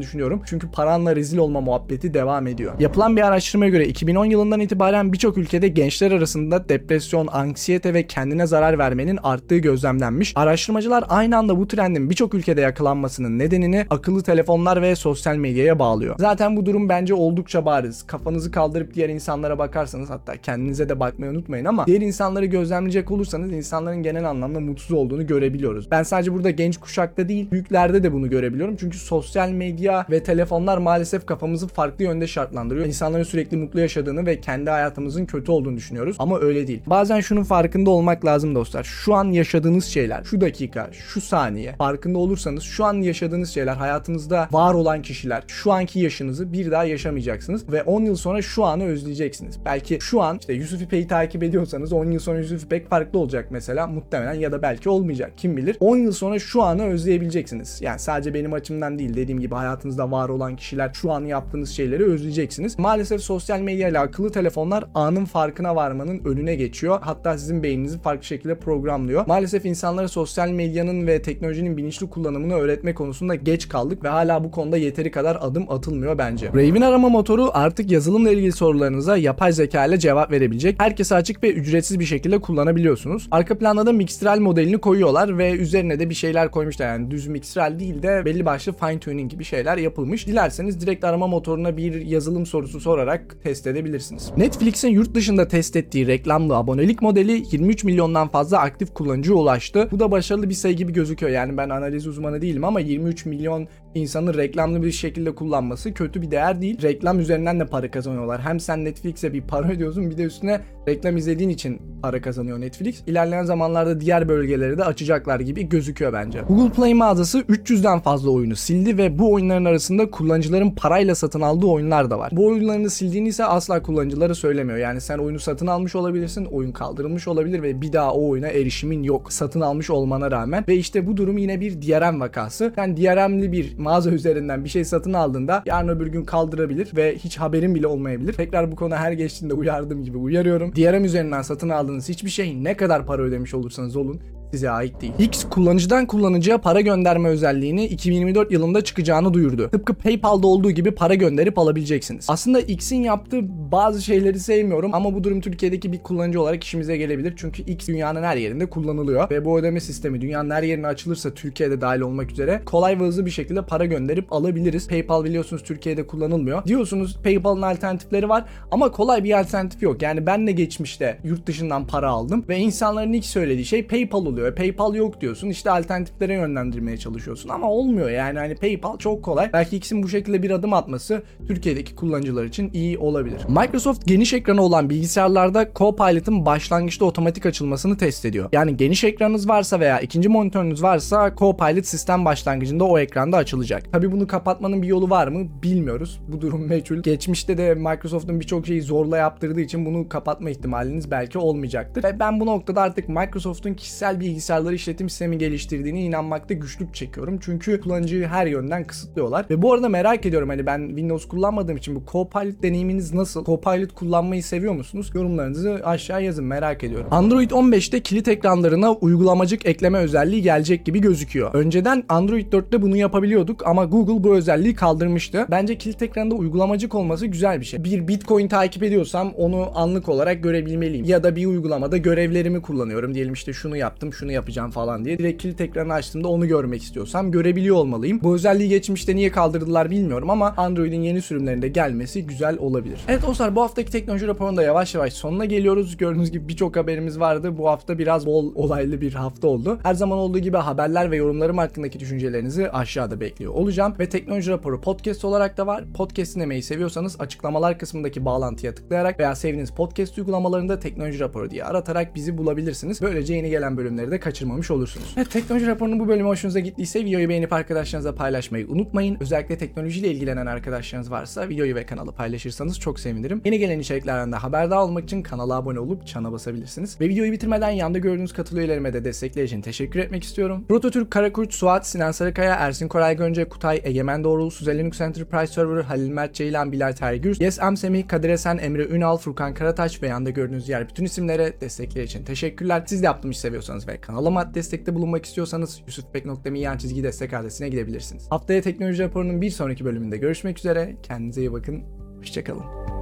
düşünüyorum. 0.00 0.42
Çünkü 0.46 0.70
paranla 0.70 1.16
rezil 1.16 1.38
olma 1.38 1.60
muhabbeti 1.60 1.87
devam 1.90 2.46
ediyor. 2.46 2.72
Yapılan 2.78 3.16
bir 3.16 3.22
araştırmaya 3.22 3.70
göre 3.70 3.88
2010 3.88 4.24
yılından 4.24 4.60
itibaren 4.60 5.12
birçok 5.12 5.38
ülkede 5.38 5.68
gençler 5.68 6.10
arasında 6.10 6.68
depresyon, 6.68 7.28
anksiyete 7.32 7.94
ve 7.94 8.06
kendine 8.06 8.46
zarar 8.46 8.78
vermenin 8.78 9.18
arttığı 9.22 9.56
gözlemlenmiş. 9.56 10.32
Araştırmacılar 10.36 11.04
aynı 11.08 11.36
anda 11.36 11.58
bu 11.58 11.68
trendin 11.68 12.10
birçok 12.10 12.34
ülkede 12.34 12.60
yakalanmasının 12.60 13.38
nedenini 13.38 13.86
akıllı 13.90 14.22
telefonlar 14.22 14.82
ve 14.82 14.96
sosyal 14.96 15.36
medyaya 15.36 15.78
bağlıyor. 15.78 16.14
Zaten 16.18 16.56
bu 16.56 16.66
durum 16.66 16.88
bence 16.88 17.14
oldukça 17.14 17.64
bariz. 17.64 18.02
Kafanızı 18.06 18.50
kaldırıp 18.50 18.94
diğer 18.94 19.08
insanlara 19.08 19.58
bakarsanız 19.58 20.10
hatta 20.10 20.36
kendinize 20.36 20.88
de 20.88 21.00
bakmayı 21.00 21.32
unutmayın 21.32 21.64
ama 21.64 21.86
diğer 21.86 22.00
insanları 22.00 22.46
gözlemleyecek 22.46 23.10
olursanız 23.10 23.52
insanların 23.52 24.02
genel 24.02 24.30
anlamda 24.30 24.60
mutsuz 24.60 24.92
olduğunu 24.92 25.26
görebiliyoruz. 25.26 25.90
Ben 25.90 26.02
sadece 26.02 26.32
burada 26.34 26.50
genç 26.50 26.76
kuşakta 26.76 27.28
değil 27.28 27.50
büyüklerde 27.50 28.02
de 28.02 28.12
bunu 28.12 28.30
görebiliyorum. 28.30 28.76
Çünkü 28.76 28.98
sosyal 28.98 29.50
medya 29.50 30.06
ve 30.10 30.22
telefonlar 30.22 30.78
maalesef 30.78 31.26
kafamızı 31.26 31.68
farklı 31.78 32.04
yönde 32.04 32.26
şartlandırıyor. 32.26 32.86
İnsanların 32.86 33.22
sürekli 33.22 33.56
mutlu 33.56 33.80
yaşadığını 33.80 34.26
ve 34.26 34.40
kendi 34.40 34.70
hayatımızın 34.70 35.26
kötü 35.26 35.52
olduğunu 35.52 35.76
düşünüyoruz. 35.76 36.16
Ama 36.18 36.40
öyle 36.40 36.66
değil. 36.66 36.82
Bazen 36.86 37.20
şunun 37.20 37.42
farkında 37.42 37.90
olmak 37.90 38.24
lazım 38.24 38.54
dostlar. 38.54 38.84
Şu 38.84 39.14
an 39.14 39.24
yaşadığınız 39.24 39.84
şeyler, 39.84 40.24
şu 40.24 40.40
dakika, 40.40 40.90
şu 40.92 41.20
saniye 41.20 41.74
farkında 41.76 42.18
olursanız 42.18 42.62
şu 42.62 42.84
an 42.84 42.94
yaşadığınız 42.94 43.50
şeyler 43.50 43.76
hayatınızda 43.76 44.48
var 44.52 44.74
olan 44.74 45.02
kişiler, 45.02 45.42
şu 45.46 45.72
anki 45.72 46.00
yaşınızı 46.00 46.52
bir 46.52 46.70
daha 46.70 46.84
yaşamayacaksınız 46.84 47.72
ve 47.72 47.82
10 47.82 48.02
yıl 48.02 48.16
sonra 48.16 48.42
şu 48.42 48.64
anı 48.64 48.84
özleyeceksiniz. 48.84 49.64
Belki 49.64 49.98
şu 50.00 50.22
an 50.22 50.38
işte 50.40 50.52
Yusuf 50.52 50.82
İpek'i 50.82 51.08
takip 51.08 51.42
ediyorsanız 51.42 51.92
10 51.92 52.10
yıl 52.10 52.20
sonra 52.20 52.38
Yusuf 52.38 52.64
İpek 52.64 52.90
farklı 52.90 53.18
olacak 53.18 53.46
mesela 53.50 53.86
muhtemelen 53.86 54.34
ya 54.34 54.52
da 54.52 54.62
belki 54.62 54.88
olmayacak 54.88 55.32
kim 55.36 55.56
bilir. 55.56 55.76
10 55.80 55.96
yıl 55.96 56.12
sonra 56.12 56.38
şu 56.38 56.62
anı 56.62 56.84
özleyebileceksiniz. 56.84 57.78
Yani 57.82 57.98
sadece 57.98 58.34
benim 58.34 58.52
açımdan 58.52 58.98
değil 58.98 59.14
dediğim 59.14 59.40
gibi 59.40 59.54
hayatınızda 59.54 60.10
var 60.10 60.28
olan 60.28 60.56
kişiler 60.56 60.90
şu 60.94 61.12
an 61.12 61.24
yaptığınız 61.24 61.67
şeyleri 61.70 62.04
özleyeceksiniz. 62.04 62.78
Maalesef 62.78 63.20
sosyal 63.20 63.60
medya 63.60 63.88
ile 63.88 63.98
akıllı 63.98 64.32
telefonlar 64.32 64.84
anın 64.94 65.24
farkına 65.24 65.76
varmanın 65.76 66.20
önüne 66.24 66.54
geçiyor. 66.54 66.98
Hatta 67.02 67.38
sizin 67.38 67.62
beyninizi 67.62 68.00
farklı 68.00 68.24
şekilde 68.24 68.58
programlıyor. 68.58 69.26
Maalesef 69.26 69.64
insanlara 69.64 70.08
sosyal 70.08 70.48
medyanın 70.48 71.06
ve 71.06 71.22
teknolojinin 71.22 71.76
bilinçli 71.76 72.10
kullanımını 72.10 72.54
öğretme 72.54 72.94
konusunda 72.94 73.34
geç 73.34 73.68
kaldık 73.68 74.04
ve 74.04 74.08
hala 74.08 74.44
bu 74.44 74.50
konuda 74.50 74.76
yeteri 74.76 75.10
kadar 75.10 75.38
adım 75.40 75.70
atılmıyor 75.70 76.18
bence. 76.18 76.48
Raven 76.48 76.80
arama 76.80 77.08
motoru 77.08 77.50
artık 77.52 77.90
yazılımla 77.90 78.30
ilgili 78.30 78.52
sorularınıza 78.52 79.16
yapay 79.16 79.52
zeka 79.52 79.86
ile 79.86 79.98
cevap 79.98 80.30
verebilecek. 80.30 80.80
Herkese 80.80 81.14
açık 81.14 81.42
ve 81.42 81.52
ücretsiz 81.52 82.00
bir 82.00 82.04
şekilde 82.04 82.38
kullanabiliyorsunuz. 82.40 83.28
Arka 83.30 83.58
planda 83.58 83.86
da 83.86 83.92
Mixtral 83.92 84.40
modelini 84.40 84.78
koyuyorlar 84.78 85.38
ve 85.38 85.52
üzerine 85.52 86.00
de 86.00 86.10
bir 86.10 86.14
şeyler 86.14 86.50
koymuşlar. 86.50 86.86
Yani 86.86 87.10
düz 87.10 87.26
Mixtral 87.26 87.78
değil 87.78 88.02
de 88.02 88.24
belli 88.24 88.46
başlı 88.46 88.72
fine 88.72 88.98
tuning 88.98 89.30
gibi 89.30 89.44
şeyler 89.44 89.76
yapılmış. 89.76 90.26
Dilerseniz 90.26 90.80
direkt 90.80 91.04
arama 91.04 91.26
motoruna 91.58 91.76
bir 91.76 92.06
yazılım 92.06 92.46
sorusu 92.46 92.80
sorarak 92.80 93.36
test 93.42 93.66
edebilirsiniz. 93.66 94.32
Netflix'in 94.36 94.88
yurt 94.88 95.14
dışında 95.14 95.48
test 95.48 95.76
ettiği 95.76 96.06
reklamlı 96.06 96.56
abonelik 96.56 97.02
modeli 97.02 97.42
23 97.52 97.84
milyondan 97.84 98.28
fazla 98.28 98.58
aktif 98.58 98.94
kullanıcıya 98.94 99.36
ulaştı. 99.36 99.88
Bu 99.90 100.00
da 100.00 100.10
başarılı 100.10 100.48
bir 100.48 100.54
sayı 100.54 100.76
gibi 100.76 100.92
gözüküyor. 100.92 101.32
Yani 101.32 101.56
ben 101.56 101.68
analiz 101.68 102.06
uzmanı 102.06 102.42
değilim 102.42 102.64
ama 102.64 102.80
23 102.80 103.26
milyon 103.26 103.68
insanın 103.94 104.34
reklamlı 104.34 104.82
bir 104.82 104.92
şekilde 104.92 105.34
kullanması 105.34 105.94
kötü 105.94 106.22
bir 106.22 106.30
değer 106.30 106.62
değil. 106.62 106.82
Reklam 106.82 107.20
üzerinden 107.20 107.60
de 107.60 107.66
para 107.66 107.90
kazanıyorlar. 107.90 108.40
Hem 108.40 108.60
sen 108.60 108.84
Netflix'e 108.84 109.32
bir 109.32 109.42
para 109.42 109.68
ödüyorsun 109.68 110.10
bir 110.10 110.18
de 110.18 110.22
üstüne 110.22 110.60
reklam 110.88 111.16
izlediğin 111.16 111.50
için 111.50 111.82
para 112.02 112.20
kazanıyor 112.20 112.60
Netflix. 112.60 113.02
İlerleyen 113.06 113.44
zamanlarda 113.44 114.00
diğer 114.00 114.28
bölgeleri 114.28 114.78
de 114.78 114.84
açacaklar 114.84 115.40
gibi 115.40 115.68
gözüküyor 115.68 116.12
bence. 116.12 116.40
Google 116.48 116.72
Play 116.72 116.94
mağazası 116.94 117.38
300'den 117.38 118.00
fazla 118.00 118.30
oyunu 118.30 118.56
sildi 118.56 118.98
ve 118.98 119.18
bu 119.18 119.32
oyunların 119.32 119.64
arasında 119.64 120.10
kullanıcıların 120.10 120.70
parayla 120.70 121.14
satın 121.14 121.40
aldığı 121.40 121.66
oyunlar 121.66 122.10
da 122.10 122.18
var. 122.18 122.32
Bu 122.32 122.46
oyunlarını 122.46 122.90
sildiğini 122.90 123.28
ise 123.28 123.44
asla 123.44 123.82
kullanıcılara 123.82 124.34
söylemiyor. 124.34 124.78
Yani 124.78 125.00
sen 125.00 125.18
oyunu 125.18 125.38
satın 125.38 125.66
almış 125.66 125.96
olabilirsin, 125.96 126.44
oyun 126.44 126.72
kaldırılmış 126.72 127.28
olabilir 127.28 127.62
ve 127.62 127.80
bir 127.80 127.92
daha 127.92 128.12
o 128.12 128.28
oyuna 128.28 128.48
erişimin 128.48 129.02
yok. 129.02 129.32
Satın 129.32 129.60
almış 129.60 129.90
olmana 129.90 130.30
rağmen 130.30 130.64
ve 130.68 130.76
işte 130.76 131.06
bu 131.06 131.16
durum 131.16 131.38
yine 131.38 131.60
bir 131.60 131.82
DRM 131.82 132.20
vakası. 132.20 132.72
Sen 132.74 132.96
DRM'li 132.96 133.52
bir 133.52 133.77
mağaza 133.78 134.10
üzerinden 134.10 134.64
bir 134.64 134.68
şey 134.68 134.84
satın 134.84 135.12
aldığında 135.12 135.62
yarın 135.66 135.88
öbür 135.88 136.06
gün 136.06 136.24
kaldırabilir 136.24 136.96
ve 136.96 137.16
hiç 137.16 137.36
haberin 137.36 137.74
bile 137.74 137.86
olmayabilir. 137.86 138.32
Tekrar 138.32 138.72
bu 138.72 138.76
konu 138.76 138.94
her 138.94 139.12
geçtiğinde 139.12 139.54
uyardığım 139.54 140.04
gibi 140.04 140.18
uyarıyorum. 140.18 140.72
DRM 140.76 141.04
üzerinden 141.04 141.42
satın 141.42 141.68
aldığınız 141.68 142.08
hiçbir 142.08 142.30
şey 142.30 142.64
ne 142.64 142.76
kadar 142.76 143.06
para 143.06 143.22
ödemiş 143.22 143.54
olursanız 143.54 143.96
olun 143.96 144.20
size 144.52 144.70
ait 144.70 145.00
değil. 145.00 145.12
X 145.18 145.44
kullanıcıdan 145.50 146.06
kullanıcıya 146.06 146.58
para 146.58 146.80
gönderme 146.80 147.28
özelliğini 147.28 147.84
2024 147.84 148.52
yılında 148.52 148.84
çıkacağını 148.84 149.34
duyurdu. 149.34 149.68
Tıpkı 149.72 149.94
PayPal'da 149.94 150.46
olduğu 150.46 150.70
gibi 150.70 150.90
para 150.90 151.14
gönderip 151.14 151.58
alabileceksiniz. 151.58 152.26
Aslında 152.28 152.60
X'in 152.60 153.02
yaptığı 153.02 153.40
bazı 153.72 154.02
şeyleri 154.02 154.40
sevmiyorum 154.40 154.94
ama 154.94 155.14
bu 155.14 155.24
durum 155.24 155.40
Türkiye'deki 155.40 155.92
bir 155.92 156.02
kullanıcı 156.02 156.42
olarak 156.42 156.64
işimize 156.64 156.96
gelebilir. 156.96 157.34
Çünkü 157.36 157.62
X 157.62 157.88
dünyanın 157.88 158.22
her 158.22 158.36
yerinde 158.36 158.66
kullanılıyor 158.66 159.30
ve 159.30 159.44
bu 159.44 159.58
ödeme 159.58 159.80
sistemi 159.80 160.20
dünyanın 160.20 160.50
her 160.50 160.62
yerine 160.62 160.86
açılırsa 160.86 161.34
Türkiye'de 161.34 161.80
dahil 161.80 162.00
olmak 162.00 162.32
üzere 162.32 162.62
kolay 162.64 163.00
ve 163.00 163.04
hızlı 163.04 163.26
bir 163.26 163.30
şekilde 163.30 163.62
para 163.62 163.84
gönderip 163.84 164.32
alabiliriz. 164.32 164.88
PayPal 164.88 165.24
biliyorsunuz 165.24 165.62
Türkiye'de 165.62 166.06
kullanılmıyor. 166.06 166.64
Diyorsunuz 166.64 167.18
PayPal'ın 167.24 167.62
alternatifleri 167.62 168.28
var 168.28 168.44
ama 168.70 168.90
kolay 168.90 169.24
bir 169.24 169.40
alternatif 169.40 169.82
yok. 169.82 170.02
Yani 170.02 170.26
ben 170.26 170.46
de 170.46 170.52
geçmişte 170.52 171.18
yurt 171.24 171.46
dışından 171.46 171.86
para 171.86 172.08
aldım 172.08 172.44
ve 172.48 172.58
insanların 172.58 173.12
ilk 173.12 173.24
söylediği 173.24 173.64
şey 173.64 173.86
PayPal 173.86 174.26
oluyor. 174.26 174.37
E, 174.46 174.54
PayPal 174.54 174.94
yok 174.94 175.20
diyorsun. 175.20 175.48
İşte 175.48 175.70
alternatiflere 175.70 176.34
yönlendirmeye 176.34 176.96
çalışıyorsun 176.96 177.48
ama 177.48 177.70
olmuyor 177.70 178.10
yani 178.10 178.38
hani 178.38 178.54
PayPal 178.54 178.98
çok 178.98 179.22
kolay. 179.22 179.50
Belki 179.52 179.76
X'in 179.76 180.02
bu 180.02 180.08
şekilde 180.08 180.42
bir 180.42 180.50
adım 180.50 180.72
atması 180.72 181.22
Türkiye'deki 181.46 181.94
kullanıcılar 181.94 182.44
için 182.44 182.70
iyi 182.72 182.98
olabilir. 182.98 183.40
Microsoft 183.48 184.06
geniş 184.06 184.32
ekranı 184.32 184.62
olan 184.62 184.90
bilgisayarlarda 184.90 185.68
Copilot'ın 185.74 186.46
başlangıçta 186.46 187.04
otomatik 187.04 187.46
açılmasını 187.46 187.96
test 187.96 188.24
ediyor. 188.24 188.48
Yani 188.52 188.76
geniş 188.76 189.04
ekranınız 189.04 189.48
varsa 189.48 189.80
veya 189.80 190.00
ikinci 190.00 190.28
monitörünüz 190.28 190.82
varsa 190.82 191.34
Copilot 191.36 191.86
sistem 191.86 192.24
başlangıcında 192.24 192.84
o 192.84 192.98
ekranda 192.98 193.36
açılacak. 193.36 193.92
Tabi 193.92 194.12
bunu 194.12 194.26
kapatmanın 194.26 194.82
bir 194.82 194.88
yolu 194.88 195.10
var 195.10 195.28
mı 195.28 195.48
bilmiyoruz. 195.62 196.20
Bu 196.28 196.40
durum 196.40 196.68
meçhul. 196.68 197.02
Geçmişte 197.02 197.58
de 197.58 197.74
Microsoft'un 197.74 198.40
birçok 198.40 198.66
şeyi 198.66 198.82
zorla 198.82 199.16
yaptırdığı 199.16 199.60
için 199.60 199.86
bunu 199.86 200.08
kapatma 200.08 200.50
ihtimaliniz 200.50 201.10
belki 201.10 201.38
olmayacaktır. 201.38 202.04
Ve 202.04 202.20
ben 202.20 202.40
bu 202.40 202.46
noktada 202.46 202.82
artık 202.82 203.08
Microsoft'un 203.08 203.74
kişisel 203.74 204.20
bilgisayarları 204.28 204.74
işletim 204.74 205.08
sistemi 205.08 205.38
geliştirdiğine 205.38 206.02
inanmakta 206.02 206.54
güçlük 206.54 206.94
çekiyorum. 206.94 207.38
Çünkü 207.40 207.80
kullanıcıyı 207.80 208.26
her 208.26 208.46
yönden 208.46 208.84
kısıtlıyorlar. 208.84 209.46
Ve 209.50 209.62
bu 209.62 209.72
arada 209.72 209.88
merak 209.88 210.26
ediyorum 210.26 210.48
hani 210.48 210.66
ben 210.66 210.88
Windows 210.88 211.28
kullanmadığım 211.28 211.76
için 211.76 211.94
bu 211.94 212.02
Copilot 212.12 212.62
deneyiminiz 212.62 213.14
nasıl? 213.14 213.44
Copilot 213.44 213.94
kullanmayı 213.94 214.42
seviyor 214.42 214.72
musunuz? 214.72 215.10
Yorumlarınızı 215.14 215.80
aşağı 215.84 216.24
yazın 216.24 216.44
merak 216.44 216.84
ediyorum. 216.84 217.06
Android 217.10 217.50
15'te 217.50 218.00
kilit 218.00 218.28
ekranlarına 218.28 218.92
uygulamacık 218.92 219.66
ekleme 219.66 219.98
özelliği 219.98 220.42
gelecek 220.42 220.84
gibi 220.84 221.00
gözüküyor. 221.00 221.54
Önceden 221.54 222.04
Android 222.08 222.52
4'te 222.52 222.82
bunu 222.82 222.96
yapabiliyorduk 222.96 223.66
ama 223.66 223.84
Google 223.84 224.24
bu 224.24 224.36
özelliği 224.36 224.74
kaldırmıştı. 224.74 225.46
Bence 225.50 225.78
kilit 225.78 226.02
ekranda 226.02 226.34
uygulamacık 226.34 226.94
olması 226.94 227.26
güzel 227.26 227.60
bir 227.60 227.64
şey. 227.64 227.84
Bir 227.84 228.08
Bitcoin 228.08 228.48
takip 228.48 228.82
ediyorsam 228.82 229.32
onu 229.36 229.70
anlık 229.74 230.08
olarak 230.08 230.42
görebilmeliyim. 230.42 231.04
Ya 231.04 231.22
da 231.22 231.36
bir 231.36 231.46
uygulamada 231.46 231.96
görevlerimi 231.96 232.62
kullanıyorum. 232.62 233.14
Diyelim 233.14 233.32
işte 233.32 233.52
şunu 233.52 233.76
yaptım, 233.76 234.12
şunu 234.18 234.32
yapacağım 234.32 234.70
falan 234.70 235.04
diye. 235.04 235.18
Direkt 235.18 235.42
kilit 235.42 235.60
ekranı 235.60 235.92
açtığımda 235.92 236.28
onu 236.28 236.48
görmek 236.48 236.82
istiyorsam 236.82 237.30
görebiliyor 237.30 237.76
olmalıyım. 237.76 238.20
Bu 238.22 238.34
özelliği 238.34 238.68
geçmişte 238.68 239.16
niye 239.16 239.30
kaldırdılar 239.30 239.90
bilmiyorum 239.90 240.30
ama 240.30 240.54
Android'in 240.56 241.02
yeni 241.02 241.22
sürümlerinde 241.22 241.68
gelmesi 241.68 242.26
güzel 242.26 242.58
olabilir. 242.58 243.00
Evet 243.08 243.22
dostlar 243.22 243.56
bu 243.56 243.62
haftaki 243.62 243.92
teknoloji 243.92 244.26
raporunda 244.26 244.62
yavaş 244.62 244.94
yavaş 244.94 245.12
sonuna 245.12 245.44
geliyoruz. 245.44 245.96
Gördüğünüz 245.96 246.30
gibi 246.30 246.48
birçok 246.48 246.76
haberimiz 246.76 247.20
vardı. 247.20 247.58
Bu 247.58 247.68
hafta 247.68 247.98
biraz 247.98 248.26
bol 248.26 248.54
olaylı 248.54 249.00
bir 249.00 249.14
hafta 249.14 249.48
oldu. 249.48 249.78
Her 249.82 249.94
zaman 249.94 250.18
olduğu 250.18 250.38
gibi 250.38 250.56
haberler 250.56 251.10
ve 251.10 251.16
yorumlarım 251.16 251.58
hakkındaki 251.58 252.00
düşüncelerinizi 252.00 252.70
aşağıda 252.70 253.20
bekliyor 253.20 253.54
olacağım. 253.54 253.94
Ve 253.98 254.08
teknoloji 254.08 254.50
raporu 254.50 254.80
podcast 254.80 255.24
olarak 255.24 255.56
da 255.56 255.66
var. 255.66 255.84
Podcast 255.94 256.34
dinlemeyi 256.34 256.62
seviyorsanız 256.62 257.20
açıklamalar 257.20 257.78
kısmındaki 257.78 258.24
bağlantıya 258.24 258.74
tıklayarak 258.74 259.18
veya 259.20 259.34
sevdiğiniz 259.34 259.70
podcast 259.70 260.18
uygulamalarında 260.18 260.78
teknoloji 260.78 261.20
raporu 261.20 261.50
diye 261.50 261.64
aratarak 261.64 262.14
bizi 262.14 262.38
bulabilirsiniz. 262.38 263.02
Böylece 263.02 263.34
yeni 263.34 263.50
gelen 263.50 263.76
bölümleri 263.76 264.07
de 264.10 264.20
kaçırmamış 264.20 264.70
olursunuz. 264.70 265.14
Evet 265.16 265.30
teknoloji 265.30 265.66
raporunun 265.66 266.00
bu 266.00 266.08
bölümü 266.08 266.28
hoşunuza 266.28 266.60
gittiyse 266.60 267.04
videoyu 267.04 267.28
beğenip 267.28 267.52
arkadaşlarınızla 267.52 268.14
paylaşmayı 268.14 268.68
unutmayın. 268.68 269.16
Özellikle 269.20 269.58
teknolojiyle 269.58 270.08
ilgilenen 270.08 270.46
arkadaşlarınız 270.46 271.10
varsa 271.10 271.48
videoyu 271.48 271.74
ve 271.74 271.86
kanalı 271.86 272.12
paylaşırsanız 272.12 272.80
çok 272.80 273.00
sevinirim. 273.00 273.42
Yeni 273.44 273.58
gelen 273.58 273.78
içeriklerden 273.78 274.32
de 274.32 274.36
haberdar 274.36 274.76
olmak 274.76 275.04
için 275.04 275.22
kanala 275.22 275.54
abone 275.54 275.80
olup 275.80 276.06
çana 276.06 276.32
basabilirsiniz. 276.32 277.00
Ve 277.00 277.08
videoyu 277.08 277.32
bitirmeden 277.32 277.70
yanda 277.70 277.98
gördüğünüz 277.98 278.32
katıl 278.32 278.56
üyelerime 278.56 278.92
de 278.92 279.04
destekleri 279.04 279.44
için 279.46 279.60
teşekkür 279.60 280.00
etmek 280.00 280.24
istiyorum. 280.24 280.64
Prototürk, 280.68 281.10
Karakurt, 281.10 281.54
Suat, 281.54 281.86
Sinan 281.86 282.12
Sarıkaya, 282.12 282.54
Ersin 282.54 282.88
Koray 282.88 283.16
Gönce, 283.16 283.48
Kutay, 283.48 283.80
Egemen 283.84 284.24
Doğrul, 284.24 284.50
Suzel 284.50 284.78
Linux 284.78 285.00
Enterprise 285.00 285.52
Server, 285.52 285.82
Halil 285.82 286.08
Mert 286.08 286.34
Ceylan, 286.34 286.72
Bilal 286.72 286.92
Tergür, 286.92 287.40
Yes 287.40 287.60
Am 287.60 287.76
Semih, 287.76 288.08
Kadir 288.08 288.28
Esen, 288.28 288.58
Emre 288.58 288.86
Ünal, 288.86 289.16
Furkan 289.16 289.54
Karataş 289.54 290.02
ve 290.02 290.06
yanda 290.06 290.30
gördüğünüz 290.30 290.66
diğer 290.66 290.88
bütün 290.88 291.04
isimlere 291.04 291.60
destekleri 291.60 292.04
için 292.04 292.24
teşekkürler. 292.24 292.82
Siz 292.86 293.02
de 293.02 293.06
yaptığım 293.06 293.30
işi 293.30 293.40
seviyorsanız 293.40 293.88
ve 293.88 293.97
kanalıma 294.00 294.54
destekte 294.54 294.94
bulunmak 294.94 295.24
istiyorsanız 295.24 295.82
yusufbek.me 295.86 296.58
yan 296.58 296.78
çizgi 296.78 297.02
destek 297.02 297.34
adresine 297.34 297.68
gidebilirsiniz. 297.68 298.30
Haftaya 298.30 298.62
teknoloji 298.62 299.02
raporunun 299.02 299.42
bir 299.42 299.50
sonraki 299.50 299.84
bölümünde 299.84 300.16
görüşmek 300.16 300.58
üzere. 300.58 300.96
Kendinize 301.02 301.40
iyi 301.40 301.52
bakın. 301.52 301.82
Hoşçakalın. 302.18 302.97